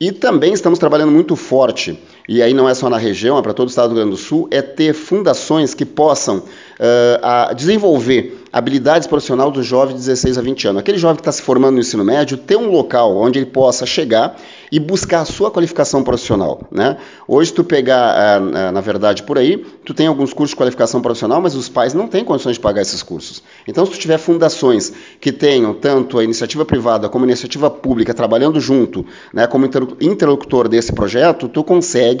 E 0.00 0.10
também 0.10 0.52
estamos 0.52 0.78
trabalhando 0.78 1.12
muito 1.12 1.36
forte, 1.36 1.98
e 2.28 2.42
aí 2.42 2.54
não 2.54 2.68
é 2.68 2.74
só 2.74 2.88
na 2.88 2.96
região, 2.96 3.38
é 3.38 3.42
para 3.42 3.52
todo 3.52 3.68
o 3.68 3.70
estado 3.70 3.88
do 3.88 3.94
Rio 3.94 4.04
Grande 4.04 4.16
do 4.16 4.22
Sul, 4.22 4.48
é 4.50 4.62
ter 4.62 4.94
fundações 4.94 5.74
que 5.74 5.84
possam 5.84 6.38
uh, 6.38 7.54
desenvolver 7.54 8.40
habilidades 8.52 9.08
profissionais 9.08 9.52
do 9.52 9.62
jovem 9.62 9.96
de 9.96 10.00
16 10.00 10.38
a 10.38 10.40
20 10.40 10.68
anos. 10.68 10.80
Aquele 10.80 10.96
jovem 10.96 11.16
que 11.16 11.22
está 11.22 11.32
se 11.32 11.42
formando 11.42 11.74
no 11.74 11.80
ensino 11.80 12.04
médio, 12.04 12.36
ter 12.38 12.56
um 12.56 12.70
local 12.70 13.16
onde 13.16 13.40
ele 13.40 13.46
possa 13.46 13.84
chegar 13.84 14.36
e 14.70 14.78
buscar 14.78 15.20
a 15.20 15.24
sua 15.24 15.50
qualificação 15.50 16.04
profissional. 16.04 16.60
Né? 16.70 16.96
Hoje, 17.26 17.52
tu 17.52 17.64
pegar, 17.64 18.40
uh, 18.40 18.72
na 18.72 18.80
verdade, 18.80 19.24
por 19.24 19.38
aí, 19.38 19.58
tu 19.84 19.92
tem 19.92 20.06
alguns 20.06 20.32
cursos 20.32 20.50
de 20.50 20.56
qualificação 20.56 21.02
profissional, 21.02 21.40
mas 21.40 21.54
os 21.54 21.68
pais 21.68 21.94
não 21.94 22.06
têm 22.06 22.24
condições 22.24 22.54
de 22.54 22.60
pagar 22.60 22.82
esses 22.82 23.02
cursos. 23.02 23.42
Então, 23.66 23.84
se 23.84 23.92
tu 23.92 23.98
tiver 23.98 24.18
fundações 24.18 24.92
que 25.20 25.32
tenham 25.32 25.74
tanto 25.74 26.18
a 26.18 26.24
iniciativa 26.24 26.64
privada 26.64 27.08
como 27.08 27.24
a 27.24 27.28
iniciativa 27.28 27.68
pública 27.68 28.14
trabalhando 28.14 28.60
junto, 28.60 29.04
né, 29.32 29.46
como 29.46 29.68
interlocutor 30.00 30.68
desse 30.68 30.92
projeto, 30.92 31.48
tu 31.48 31.64
consegue 31.64 32.13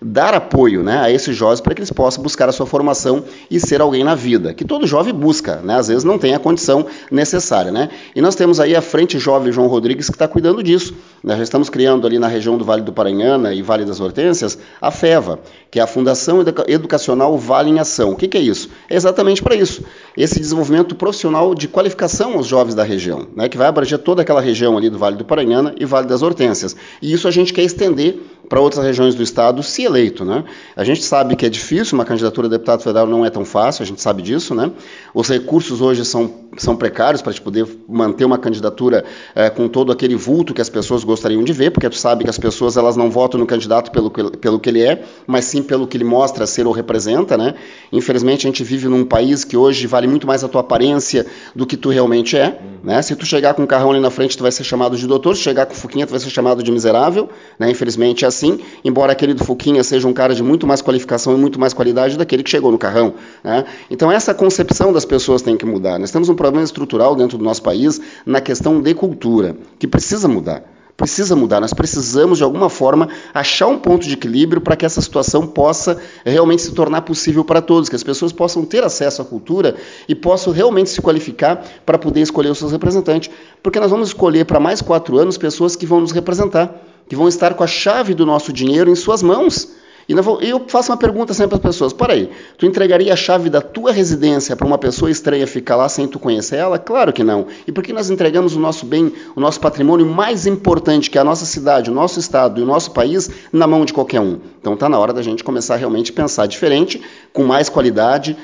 dar 0.00 0.34
apoio 0.34 0.82
né, 0.82 0.98
a 0.98 1.10
esses 1.10 1.34
jovens 1.36 1.60
para 1.60 1.74
que 1.74 1.80
eles 1.80 1.90
possam 1.90 2.22
buscar 2.22 2.48
a 2.48 2.52
sua 2.52 2.66
formação 2.66 3.24
e 3.50 3.58
ser 3.58 3.80
alguém 3.80 4.04
na 4.04 4.14
vida, 4.14 4.52
que 4.52 4.64
todo 4.64 4.86
jovem 4.86 5.12
busca, 5.12 5.56
né, 5.56 5.76
às 5.76 5.88
vezes 5.88 6.04
não 6.04 6.18
tem 6.18 6.34
a 6.34 6.38
condição 6.38 6.86
necessária. 7.10 7.72
Né? 7.72 7.88
E 8.14 8.20
nós 8.20 8.34
temos 8.34 8.60
aí 8.60 8.74
a 8.74 8.82
Frente 8.82 9.18
Jovem 9.18 9.52
João 9.52 9.66
Rodrigues 9.66 10.06
que 10.06 10.14
está 10.14 10.28
cuidando 10.28 10.62
disso. 10.62 10.94
Nós 11.22 11.38
já 11.38 11.42
estamos 11.42 11.68
criando 11.68 12.06
ali 12.06 12.18
na 12.18 12.28
região 12.28 12.56
do 12.56 12.64
Vale 12.64 12.82
do 12.82 12.92
Paranhana 12.92 13.52
e 13.52 13.62
Vale 13.62 13.84
das 13.84 14.00
Hortênsias 14.00 14.58
a 14.80 14.90
FEVA, 14.90 15.40
que 15.70 15.80
é 15.80 15.82
a 15.82 15.86
Fundação 15.86 16.44
Educacional 16.68 17.36
Vale 17.36 17.70
em 17.70 17.78
Ação. 17.78 18.12
O 18.12 18.16
que, 18.16 18.28
que 18.28 18.36
é 18.36 18.40
isso? 18.40 18.68
É 18.88 18.96
exatamente 18.96 19.42
para 19.42 19.54
isso. 19.54 19.82
Esse 20.16 20.38
desenvolvimento 20.38 20.94
profissional 20.94 21.54
de 21.54 21.68
qualificação 21.68 22.34
aos 22.34 22.46
jovens 22.46 22.74
da 22.74 22.82
região, 22.82 23.26
né, 23.34 23.48
que 23.48 23.58
vai 23.58 23.66
abranger 23.66 23.98
toda 23.98 24.22
aquela 24.22 24.40
região 24.40 24.76
ali 24.76 24.88
do 24.88 24.98
Vale 24.98 25.16
do 25.16 25.24
Paranhana 25.24 25.74
e 25.78 25.84
Vale 25.84 26.06
das 26.06 26.22
Hortênsias. 26.22 26.76
E 27.02 27.12
isso 27.12 27.26
a 27.26 27.30
gente 27.30 27.52
quer 27.52 27.62
estender 27.62 28.18
para 28.48 28.60
outras 28.60 28.84
regiões 28.84 29.14
do 29.14 29.22
estado, 29.22 29.35
se 29.62 29.84
eleito. 29.84 30.24
Né? 30.24 30.44
A 30.74 30.84
gente 30.84 31.02
sabe 31.02 31.36
que 31.36 31.46
é 31.46 31.48
difícil, 31.48 31.94
uma 31.94 32.04
candidatura 32.04 32.46
a 32.46 32.50
deputado 32.50 32.82
federal 32.82 33.06
não 33.06 33.24
é 33.24 33.30
tão 33.30 33.44
fácil, 33.44 33.82
a 33.82 33.86
gente 33.86 34.00
sabe 34.00 34.22
disso. 34.22 34.54
Né? 34.54 34.70
Os 35.14 35.28
recursos 35.28 35.80
hoje 35.80 36.04
são, 36.04 36.32
são 36.56 36.76
precários 36.76 37.22
para 37.22 37.32
gente 37.32 37.42
poder 37.42 37.66
manter 37.88 38.24
uma 38.24 38.38
candidatura 38.38 39.04
é, 39.34 39.50
com 39.50 39.68
todo 39.68 39.92
aquele 39.92 40.14
vulto 40.14 40.54
que 40.54 40.60
as 40.60 40.68
pessoas 40.68 41.04
gostariam 41.04 41.42
de 41.44 41.52
ver, 41.52 41.70
porque 41.70 41.88
tu 41.88 41.96
sabe 41.96 42.24
que 42.24 42.30
as 42.30 42.38
pessoas 42.38 42.76
elas 42.76 42.96
não 42.96 43.10
votam 43.10 43.38
no 43.38 43.46
candidato 43.46 43.90
pelo, 43.90 44.10
pelo 44.10 44.58
que 44.58 44.68
ele 44.68 44.82
é, 44.82 45.02
mas 45.26 45.44
sim 45.44 45.62
pelo 45.62 45.86
que 45.86 45.96
ele 45.96 46.04
mostra 46.04 46.46
ser 46.46 46.66
ou 46.66 46.72
representa. 46.72 47.36
Né? 47.36 47.54
Infelizmente, 47.92 48.46
a 48.46 48.50
gente 48.50 48.64
vive 48.64 48.88
num 48.88 49.04
país 49.04 49.44
que 49.44 49.56
hoje 49.56 49.86
vale 49.86 50.06
muito 50.06 50.26
mais 50.26 50.42
a 50.42 50.48
tua 50.48 50.60
aparência 50.60 51.26
do 51.54 51.66
que 51.66 51.76
tu 51.76 51.90
realmente 51.90 52.36
é. 52.36 52.58
Né? 52.82 53.02
Se 53.02 53.14
tu 53.16 53.26
chegar 53.26 53.54
com 53.54 53.62
um 53.62 53.66
carrão 53.66 53.90
ali 53.90 54.00
na 54.00 54.10
frente, 54.10 54.36
tu 54.36 54.42
vai 54.42 54.52
ser 54.52 54.64
chamado 54.64 54.96
de 54.96 55.06
doutor, 55.06 55.36
se 55.36 55.42
chegar 55.42 55.66
com 55.66 55.74
fuquinha, 55.74 56.06
tu 56.06 56.10
vai 56.10 56.20
ser 56.20 56.30
chamado 56.30 56.62
de 56.62 56.70
miserável. 56.70 57.28
Né? 57.58 57.70
Infelizmente, 57.70 58.24
é 58.24 58.28
assim, 58.28 58.60
embora 58.84 59.12
aquele 59.12 59.25
do 59.34 59.44
Fuquinha 59.44 59.82
seja 59.84 60.06
um 60.06 60.12
cara 60.12 60.34
de 60.34 60.42
muito 60.42 60.66
mais 60.66 60.82
qualificação 60.82 61.34
e 61.34 61.38
muito 61.38 61.58
mais 61.58 61.72
qualidade 61.72 62.16
daquele 62.16 62.42
que 62.42 62.50
chegou 62.50 62.70
no 62.72 62.78
carrão. 62.78 63.14
Né? 63.42 63.64
Então, 63.90 64.10
essa 64.10 64.34
concepção 64.34 64.92
das 64.92 65.04
pessoas 65.04 65.42
tem 65.42 65.56
que 65.56 65.66
mudar. 65.66 65.98
Nós 65.98 66.10
temos 66.10 66.28
um 66.28 66.34
problema 66.34 66.64
estrutural 66.64 67.14
dentro 67.14 67.38
do 67.38 67.44
nosso 67.44 67.62
país 67.62 68.00
na 68.24 68.40
questão 68.40 68.80
de 68.80 68.94
cultura, 68.94 69.56
que 69.78 69.86
precisa 69.86 70.28
mudar 70.28 70.62
precisa 70.96 71.36
mudar. 71.36 71.60
Nós 71.60 71.74
precisamos, 71.74 72.38
de 72.38 72.44
alguma 72.44 72.70
forma, 72.70 73.08
achar 73.34 73.66
um 73.66 73.78
ponto 73.78 74.06
de 74.06 74.14
equilíbrio 74.14 74.60
para 74.60 74.74
que 74.74 74.86
essa 74.86 75.00
situação 75.00 75.46
possa 75.46 76.00
realmente 76.24 76.62
se 76.62 76.72
tornar 76.72 77.02
possível 77.02 77.44
para 77.44 77.60
todos, 77.60 77.88
que 77.88 77.96
as 77.96 78.02
pessoas 78.02 78.32
possam 78.32 78.64
ter 78.64 78.82
acesso 78.82 79.20
à 79.20 79.24
cultura 79.24 79.76
e 80.08 80.14
possam 80.14 80.52
realmente 80.52 80.90
se 80.90 81.02
qualificar 81.02 81.62
para 81.84 81.98
poder 81.98 82.20
escolher 82.20 82.50
os 82.50 82.58
seus 82.58 82.72
representantes. 82.72 83.30
Porque 83.62 83.78
nós 83.78 83.90
vamos 83.90 84.08
escolher 84.08 84.46
para 84.46 84.58
mais 84.58 84.80
quatro 84.80 85.18
anos 85.18 85.36
pessoas 85.36 85.76
que 85.76 85.84
vão 85.84 86.00
nos 86.00 86.12
representar, 86.12 86.74
que 87.08 87.16
vão 87.16 87.28
estar 87.28 87.54
com 87.54 87.64
a 87.64 87.66
chave 87.66 88.14
do 88.14 88.26
nosso 88.26 88.52
dinheiro 88.52 88.90
em 88.90 88.94
suas 88.94 89.22
mãos. 89.22 89.76
E 90.08 90.12
eu 90.48 90.64
faço 90.68 90.92
uma 90.92 90.96
pergunta 90.96 91.34
sempre 91.34 91.56
as 91.56 91.60
pessoas: 91.60 91.92
para 91.92 92.12
aí, 92.12 92.30
tu 92.56 92.64
entregaria 92.64 93.12
a 93.12 93.16
chave 93.16 93.50
da 93.50 93.60
tua 93.60 93.90
residência 93.90 94.54
para 94.54 94.64
uma 94.64 94.78
pessoa 94.78 95.10
estranha 95.10 95.44
ficar 95.48 95.74
lá 95.74 95.88
sem 95.88 96.06
tu 96.06 96.20
conhecer 96.20 96.56
ela? 96.56 96.78
Claro 96.78 97.12
que 97.12 97.24
não. 97.24 97.48
E 97.66 97.72
por 97.72 97.82
que 97.82 97.92
nós 97.92 98.08
entregamos 98.08 98.54
o 98.54 98.60
nosso 98.60 98.86
bem, 98.86 99.12
o 99.34 99.40
nosso 99.40 99.58
patrimônio 99.58 100.06
mais 100.06 100.46
importante, 100.46 101.10
que 101.10 101.18
é 101.18 101.20
a 101.20 101.24
nossa 101.24 101.44
cidade, 101.44 101.90
o 101.90 101.94
nosso 101.94 102.20
estado 102.20 102.60
e 102.60 102.62
o 102.62 102.66
nosso 102.66 102.92
país, 102.92 103.28
na 103.52 103.66
mão 103.66 103.84
de 103.84 103.92
qualquer 103.92 104.20
um? 104.20 104.38
Então 104.60 104.74
está 104.74 104.88
na 104.88 104.96
hora 104.96 105.12
da 105.12 105.22
gente 105.22 105.42
começar 105.42 105.74
realmente 105.74 106.12
a 106.12 106.14
pensar 106.14 106.46
diferente, 106.46 107.02
com 107.32 107.42
mais 107.42 107.68
qualidade, 107.68 108.36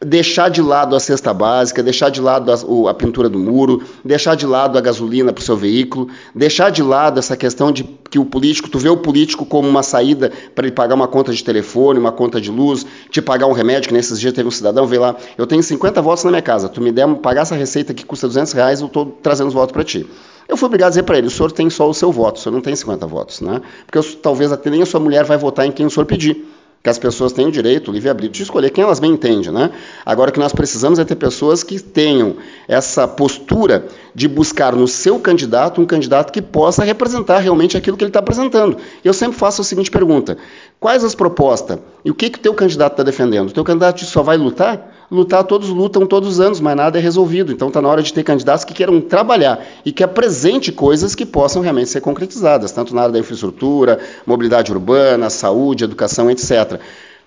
deixar 0.00 0.48
de 0.48 0.62
lado 0.62 0.94
a 0.94 1.00
cesta 1.00 1.34
básica, 1.34 1.82
deixar 1.82 2.08
de 2.08 2.20
lado 2.20 2.52
a, 2.52 2.90
a 2.90 2.94
pintura 2.94 3.28
do 3.28 3.38
muro, 3.38 3.82
deixar 4.04 4.36
de 4.36 4.46
lado 4.46 4.78
a 4.78 4.80
gasolina 4.80 5.32
para 5.32 5.42
o 5.42 5.44
seu 5.44 5.56
veículo, 5.56 6.08
deixar 6.34 6.70
de 6.70 6.82
lado 6.82 7.18
essa 7.18 7.36
questão 7.36 7.72
de 7.72 7.82
que 7.84 8.18
o 8.18 8.24
político, 8.24 8.70
tu 8.70 8.78
vê 8.78 8.88
o 8.88 8.96
político 8.96 9.44
como 9.44 9.68
uma 9.68 9.82
saída 9.82 10.32
para 10.54 10.66
ele 10.66 10.74
pagar 10.74 10.94
uma 10.94 11.08
conta 11.08 11.32
de 11.32 11.42
telefone, 11.42 11.98
uma 11.98 12.12
conta 12.12 12.40
de 12.40 12.50
luz, 12.50 12.86
te 13.10 13.20
pagar 13.20 13.46
um 13.46 13.52
remédio, 13.52 13.88
que 13.88 13.94
nesses 13.94 14.20
dias 14.20 14.32
teve 14.32 14.48
um 14.48 14.52
cidadão, 14.52 14.86
veio 14.86 15.02
lá, 15.02 15.16
eu 15.36 15.46
tenho 15.46 15.62
50 15.62 16.00
votos 16.00 16.24
na 16.24 16.30
minha 16.30 16.42
casa, 16.42 16.68
tu 16.68 16.80
me 16.80 16.92
der, 16.92 17.06
pagar 17.16 17.42
essa 17.42 17.56
receita 17.56 17.92
que 17.92 18.06
custa 18.06 18.28
200 18.28 18.52
reais, 18.52 18.80
eu 18.80 18.86
estou 18.86 19.18
trazendo 19.22 19.48
os 19.48 19.54
votos 19.54 19.72
para 19.72 19.84
ti. 19.84 20.06
Eu 20.48 20.56
fui 20.56 20.66
obrigado 20.66 20.88
a 20.88 20.90
dizer 20.90 21.02
para 21.02 21.18
ele, 21.18 21.26
o 21.26 21.30
senhor 21.30 21.52
tem 21.52 21.68
só 21.68 21.88
o 21.90 21.92
seu 21.92 22.10
voto, 22.10 22.36
o 22.36 22.38
senhor 22.38 22.54
não 22.54 22.62
tem 22.62 22.74
50 22.74 23.06
votos, 23.06 23.40
né? 23.42 23.60
Porque 23.84 23.98
eu, 23.98 24.16
talvez 24.22 24.50
até 24.50 24.70
nem 24.70 24.80
a 24.80 24.86
sua 24.86 25.00
mulher 25.00 25.24
vai 25.24 25.36
votar 25.36 25.66
em 25.66 25.72
quem 25.72 25.84
o 25.84 25.90
senhor 25.90 26.06
pedir 26.06 26.46
que 26.82 26.88
as 26.88 26.98
pessoas 26.98 27.32
têm 27.32 27.46
o 27.46 27.50
direito, 27.50 27.90
o 27.90 27.94
livre-arbítrio, 27.94 28.32
de 28.32 28.42
escolher 28.42 28.70
quem 28.70 28.84
elas 28.84 29.00
bem 29.00 29.12
entendem. 29.12 29.50
Né? 29.50 29.70
Agora, 30.06 30.30
o 30.30 30.32
que 30.32 30.38
nós 30.38 30.52
precisamos 30.52 30.98
é 30.98 31.04
ter 31.04 31.16
pessoas 31.16 31.62
que 31.62 31.80
tenham 31.80 32.36
essa 32.68 33.06
postura 33.06 33.86
de 34.14 34.28
buscar 34.28 34.74
no 34.74 34.86
seu 34.86 35.18
candidato 35.18 35.80
um 35.80 35.86
candidato 35.86 36.32
que 36.32 36.40
possa 36.40 36.84
representar 36.84 37.38
realmente 37.38 37.76
aquilo 37.76 37.96
que 37.96 38.04
ele 38.04 38.10
está 38.10 38.20
apresentando. 38.20 38.76
Eu 39.04 39.12
sempre 39.12 39.36
faço 39.38 39.60
a 39.60 39.64
seguinte 39.64 39.90
pergunta: 39.90 40.38
quais 40.78 41.02
as 41.04 41.14
propostas 41.14 41.78
e 42.04 42.10
o 42.10 42.14
que, 42.14 42.30
que 42.30 42.38
o 42.38 42.42
teu 42.42 42.54
candidato 42.54 42.92
está 42.92 43.02
defendendo? 43.02 43.50
O 43.50 43.52
teu 43.52 43.64
candidato 43.64 44.04
só 44.04 44.22
vai 44.22 44.36
lutar? 44.36 44.97
Lutar, 45.10 45.44
todos 45.44 45.68
lutam 45.68 46.06
todos 46.06 46.28
os 46.28 46.40
anos, 46.40 46.60
mas 46.60 46.76
nada 46.76 46.98
é 46.98 47.00
resolvido. 47.00 47.52
Então 47.52 47.68
está 47.68 47.80
na 47.80 47.88
hora 47.88 48.02
de 48.02 48.12
ter 48.12 48.22
candidatos 48.22 48.64
que 48.64 48.74
queiram 48.74 49.00
trabalhar 49.00 49.64
e 49.84 49.92
que 49.92 50.04
apresente 50.04 50.70
coisas 50.70 51.14
que 51.14 51.24
possam 51.24 51.62
realmente 51.62 51.90
ser 51.90 52.00
concretizadas, 52.00 52.72
tanto 52.72 52.94
na 52.94 53.02
área 53.02 53.12
da 53.12 53.18
infraestrutura, 53.18 53.98
mobilidade 54.26 54.70
urbana, 54.72 55.30
saúde, 55.30 55.84
educação, 55.84 56.30
etc. 56.30 56.80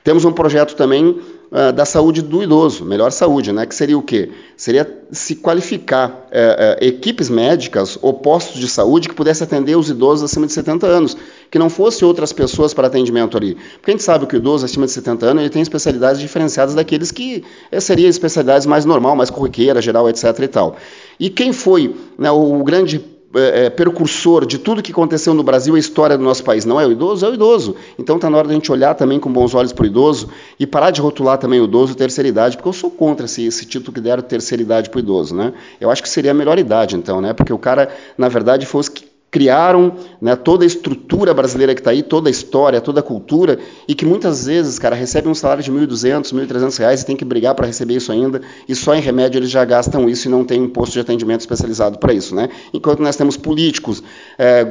Temos 0.03 0.25
um 0.25 0.31
projeto 0.31 0.75
também 0.75 1.19
uh, 1.51 1.71
da 1.73 1.85
saúde 1.85 2.21
do 2.21 2.41
idoso, 2.41 2.85
melhor 2.85 3.11
saúde, 3.11 3.51
né? 3.51 3.65
que 3.65 3.75
seria 3.75 3.97
o 3.97 4.01
quê? 4.01 4.31
Seria 4.55 4.87
se 5.11 5.35
qualificar 5.35 6.09
uh, 6.09 6.11
uh, 6.11 6.85
equipes 6.85 7.29
médicas 7.29 7.99
ou 8.01 8.13
postos 8.13 8.59
de 8.59 8.67
saúde 8.67 9.09
que 9.09 9.15
pudessem 9.15 9.45
atender 9.45 9.75
os 9.75 9.89
idosos 9.89 10.23
acima 10.23 10.47
de 10.47 10.53
70 10.53 10.87
anos, 10.87 11.17
que 11.49 11.59
não 11.59 11.69
fosse 11.69 12.05
outras 12.05 12.31
pessoas 12.31 12.73
para 12.73 12.87
atendimento 12.87 13.35
ali. 13.35 13.55
Porque 13.73 13.91
a 13.91 13.93
gente 13.93 14.03
sabe 14.03 14.25
que 14.25 14.35
o 14.35 14.37
idoso 14.37 14.65
acima 14.65 14.85
de 14.85 14.91
70 14.93 15.25
anos 15.25 15.41
ele 15.41 15.49
tem 15.49 15.61
especialidades 15.61 16.21
diferenciadas 16.21 16.73
daqueles 16.73 17.11
que 17.11 17.43
eh, 17.71 17.79
seriam 17.79 18.09
especialidades 18.09 18.65
mais 18.65 18.85
normal, 18.85 19.15
mais 19.15 19.29
corriqueira, 19.29 19.81
geral, 19.81 20.09
etc. 20.09 20.23
e 20.39 20.47
tal. 20.47 20.77
E 21.19 21.29
quem 21.29 21.51
foi 21.51 21.95
né, 22.17 22.31
o 22.31 22.63
grande 22.63 23.03
é, 23.35 23.65
é, 23.65 23.69
percursor 23.69 24.45
de 24.45 24.57
tudo 24.57 24.81
que 24.81 24.91
aconteceu 24.91 25.33
no 25.33 25.43
Brasil, 25.43 25.75
a 25.75 25.79
história 25.79 26.17
do 26.17 26.23
nosso 26.23 26.43
país. 26.43 26.65
Não 26.65 26.79
é 26.79 26.85
o 26.85 26.91
idoso? 26.91 27.25
É 27.25 27.29
o 27.29 27.33
idoso. 27.33 27.75
Então 27.97 28.15
está 28.17 28.29
na 28.29 28.37
hora 28.37 28.47
da 28.47 28.53
gente 28.53 28.71
olhar 28.71 28.93
também 28.95 29.19
com 29.19 29.31
bons 29.31 29.53
olhos 29.55 29.71
para 29.71 29.83
o 29.83 29.85
idoso 29.85 30.29
e 30.59 30.67
parar 30.67 30.91
de 30.91 31.01
rotular 31.01 31.37
também 31.37 31.59
o 31.59 31.65
idoso 31.65 31.95
terceira 31.95 32.27
idade, 32.27 32.57
porque 32.57 32.69
eu 32.69 32.73
sou 32.73 32.91
contra 32.91 33.25
esse, 33.25 33.45
esse 33.45 33.65
título 33.65 33.93
que 33.93 34.01
deram 34.01 34.23
terceira 34.23 34.61
idade 34.61 34.89
para 34.89 34.97
o 34.97 34.99
idoso. 34.99 35.35
Né? 35.35 35.53
Eu 35.79 35.89
acho 35.89 36.01
que 36.01 36.09
seria 36.09 36.31
a 36.31 36.33
melhor 36.33 36.59
idade, 36.59 36.95
então, 36.95 37.21
né? 37.21 37.33
porque 37.33 37.53
o 37.53 37.57
cara, 37.57 37.89
na 38.17 38.27
verdade, 38.27 38.65
foi 38.65 38.81
os 38.81 38.89
que 38.89 39.10
criaram 39.31 39.93
né, 40.21 40.35
toda 40.35 40.65
a 40.65 40.67
estrutura 40.67 41.33
brasileira 41.33 41.73
que 41.73 41.79
está 41.79 41.91
aí, 41.91 42.03
toda 42.03 42.29
a 42.29 42.31
história, 42.31 42.81
toda 42.81 42.99
a 42.99 43.03
cultura, 43.03 43.57
e 43.87 43.95
que 43.95 44.05
muitas 44.05 44.45
vezes, 44.45 44.77
cara, 44.77 44.93
recebe 44.93 45.29
um 45.29 45.33
salário 45.33 45.63
de 45.63 45.71
R$ 45.71 45.87
1.200, 45.87 46.33
1.300 46.33 46.77
reais 46.77 47.01
e 47.01 47.05
tem 47.05 47.15
que 47.15 47.23
brigar 47.23 47.55
para 47.55 47.65
receber 47.65 47.95
isso 47.95 48.11
ainda, 48.11 48.41
e 48.67 48.75
só 48.75 48.93
em 48.93 48.99
remédio 48.99 49.39
eles 49.39 49.49
já 49.49 49.63
gastam 49.63 50.09
isso 50.09 50.27
e 50.27 50.31
não 50.31 50.43
tem 50.43 50.61
um 50.61 50.69
posto 50.69 50.91
de 50.91 50.99
atendimento 50.99 51.39
especializado 51.39 51.97
para 51.97 52.13
isso. 52.13 52.35
Né? 52.35 52.49
Enquanto 52.73 53.01
nós 53.01 53.15
temos 53.15 53.37
políticos, 53.37 54.03
é, 54.37 54.65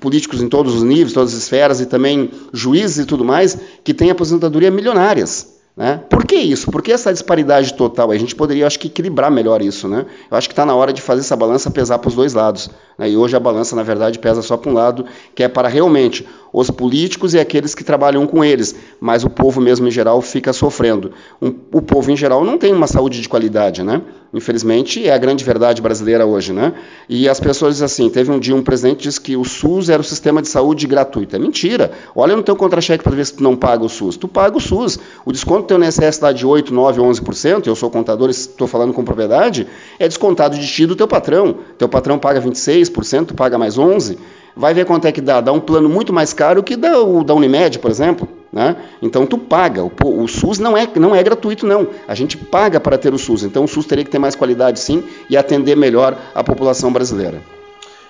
políticos 0.00 0.40
em 0.40 0.48
todos 0.48 0.74
os 0.74 0.82
níveis, 0.82 1.12
todas 1.12 1.34
as 1.34 1.42
esferas, 1.42 1.82
e 1.82 1.86
também 1.86 2.30
juízes 2.54 3.04
e 3.04 3.04
tudo 3.04 3.22
mais, 3.22 3.58
que 3.84 3.92
têm 3.92 4.10
aposentadoria 4.10 4.70
milionárias. 4.70 5.56
Né? 5.76 6.00
Por 6.08 6.24
que 6.24 6.36
isso? 6.36 6.70
Por 6.70 6.80
que 6.80 6.90
essa 6.90 7.12
disparidade 7.12 7.74
total? 7.74 8.10
A 8.10 8.16
gente 8.16 8.34
poderia, 8.34 8.66
acho 8.66 8.78
que, 8.78 8.86
equilibrar 8.86 9.30
melhor 9.30 9.60
isso. 9.60 9.86
Né? 9.86 10.06
Eu 10.30 10.36
acho 10.38 10.48
que 10.48 10.54
está 10.54 10.64
na 10.64 10.74
hora 10.74 10.90
de 10.90 11.02
fazer 11.02 11.20
essa 11.20 11.36
balança 11.36 11.70
pesar 11.70 11.98
para 11.98 12.08
os 12.08 12.14
dois 12.14 12.32
lados. 12.32 12.70
Né? 12.98 13.10
E 13.10 13.16
hoje 13.16 13.36
a 13.36 13.40
balança, 13.40 13.76
na 13.76 13.82
verdade, 13.82 14.18
pesa 14.18 14.42
só 14.42 14.56
para 14.56 14.70
um 14.70 14.74
lado, 14.74 15.04
que 15.34 15.42
é 15.42 15.48
para 15.48 15.68
realmente 15.68 16.26
os 16.52 16.70
políticos 16.70 17.34
e 17.34 17.38
aqueles 17.38 17.74
que 17.74 17.84
trabalham 17.84 18.26
com 18.26 18.42
eles, 18.42 18.74
mas 18.98 19.24
o 19.24 19.28
povo 19.28 19.60
mesmo 19.60 19.86
em 19.86 19.90
geral 19.90 20.22
fica 20.22 20.54
sofrendo. 20.54 21.12
O 21.40 21.82
povo 21.82 22.10
em 22.10 22.16
geral 22.16 22.44
não 22.44 22.56
tem 22.56 22.72
uma 22.72 22.86
saúde 22.86 23.20
de 23.20 23.28
qualidade, 23.28 23.82
né? 23.82 24.00
Infelizmente 24.32 25.06
é 25.06 25.12
a 25.12 25.18
grande 25.18 25.44
verdade 25.44 25.80
brasileira 25.80 26.26
hoje, 26.26 26.52
né? 26.52 26.72
E 27.08 27.28
as 27.28 27.38
pessoas 27.38 27.74
dizem 27.74 27.84
assim, 27.84 28.08
teve 28.08 28.30
um 28.30 28.38
dia 28.38 28.54
um 28.54 28.62
presidente 28.62 29.02
disse 29.02 29.20
que 29.20 29.36
o 29.36 29.44
SUS 29.44 29.88
era 29.88 30.00
o 30.00 30.04
sistema 30.04 30.40
de 30.40 30.48
saúde 30.48 30.86
gratuito. 30.86 31.36
É 31.36 31.38
mentira. 31.38 31.92
Olha 32.14 32.34
no 32.34 32.42
teu 32.42 32.56
contra-cheque 32.56 33.04
para 33.04 33.14
ver 33.14 33.26
se 33.26 33.34
tu 33.34 33.42
não 33.42 33.54
paga 33.54 33.84
o 33.84 33.88
SUS. 33.88 34.16
Tu 34.16 34.26
paga 34.26 34.56
o 34.56 34.60
SUS. 34.60 34.98
O 35.24 35.32
desconto 35.32 35.62
do 35.62 35.66
teu 35.66 35.82
INSS 35.82 35.98
está 35.98 36.32
de 36.32 36.46
8, 36.46 36.72
9, 36.72 37.00
11%, 37.00 37.66
eu 37.66 37.76
sou 37.76 37.90
contador, 37.90 38.30
estou 38.30 38.66
falando 38.66 38.92
com 38.92 39.04
propriedade, 39.04 39.66
é 39.98 40.08
descontado 40.08 40.58
de 40.58 40.66
ti 40.66 40.86
do 40.86 40.96
teu 40.96 41.06
patrão. 41.06 41.56
Teu 41.78 41.88
patrão 41.88 42.18
paga 42.18 42.40
26%, 42.40 42.85
tu 43.26 43.34
paga 43.34 43.58
mais 43.58 43.78
11% 43.78 44.18
vai 44.56 44.72
ver 44.72 44.86
quanto 44.86 45.06
é 45.06 45.12
que 45.12 45.20
dá. 45.20 45.40
Dá 45.40 45.52
um 45.52 45.60
plano 45.60 45.88
muito 45.88 46.12
mais 46.12 46.32
caro 46.32 46.62
que 46.62 46.74
dá 46.74 46.98
o 46.98 47.22
da 47.22 47.34
Unimed, 47.34 47.78
por 47.78 47.90
exemplo. 47.90 48.26
Né? 48.50 48.74
Então 49.02 49.26
tu 49.26 49.36
paga. 49.36 49.84
O, 49.84 49.92
o, 50.22 50.26
SUS 50.26 50.58
não 50.58 50.76
é, 50.76 50.88
não 50.96 51.14
é 51.14 51.22
gratuito, 51.22 51.66
não. 51.66 51.88
A 52.08 52.14
gente 52.14 52.38
paga 52.38 52.80
para 52.80 52.96
ter 52.96 53.12
o 53.12 53.18
SUS. 53.18 53.44
Então 53.44 53.64
o 53.64 53.68
SUS 53.68 53.84
teria 53.84 54.02
que 54.02 54.10
ter 54.10 54.18
mais 54.18 54.34
qualidade, 54.34 54.80
sim, 54.80 55.04
e 55.28 55.36
atender 55.36 55.76
melhor 55.76 56.16
a 56.34 56.42
população 56.42 56.90
brasileira. 56.90 57.42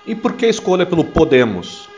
E 0.05 0.15
por 0.15 0.33
que 0.33 0.45
a 0.45 0.49
escolha 0.49 0.85
pelo 0.85 1.03
Podemos? 1.03 1.89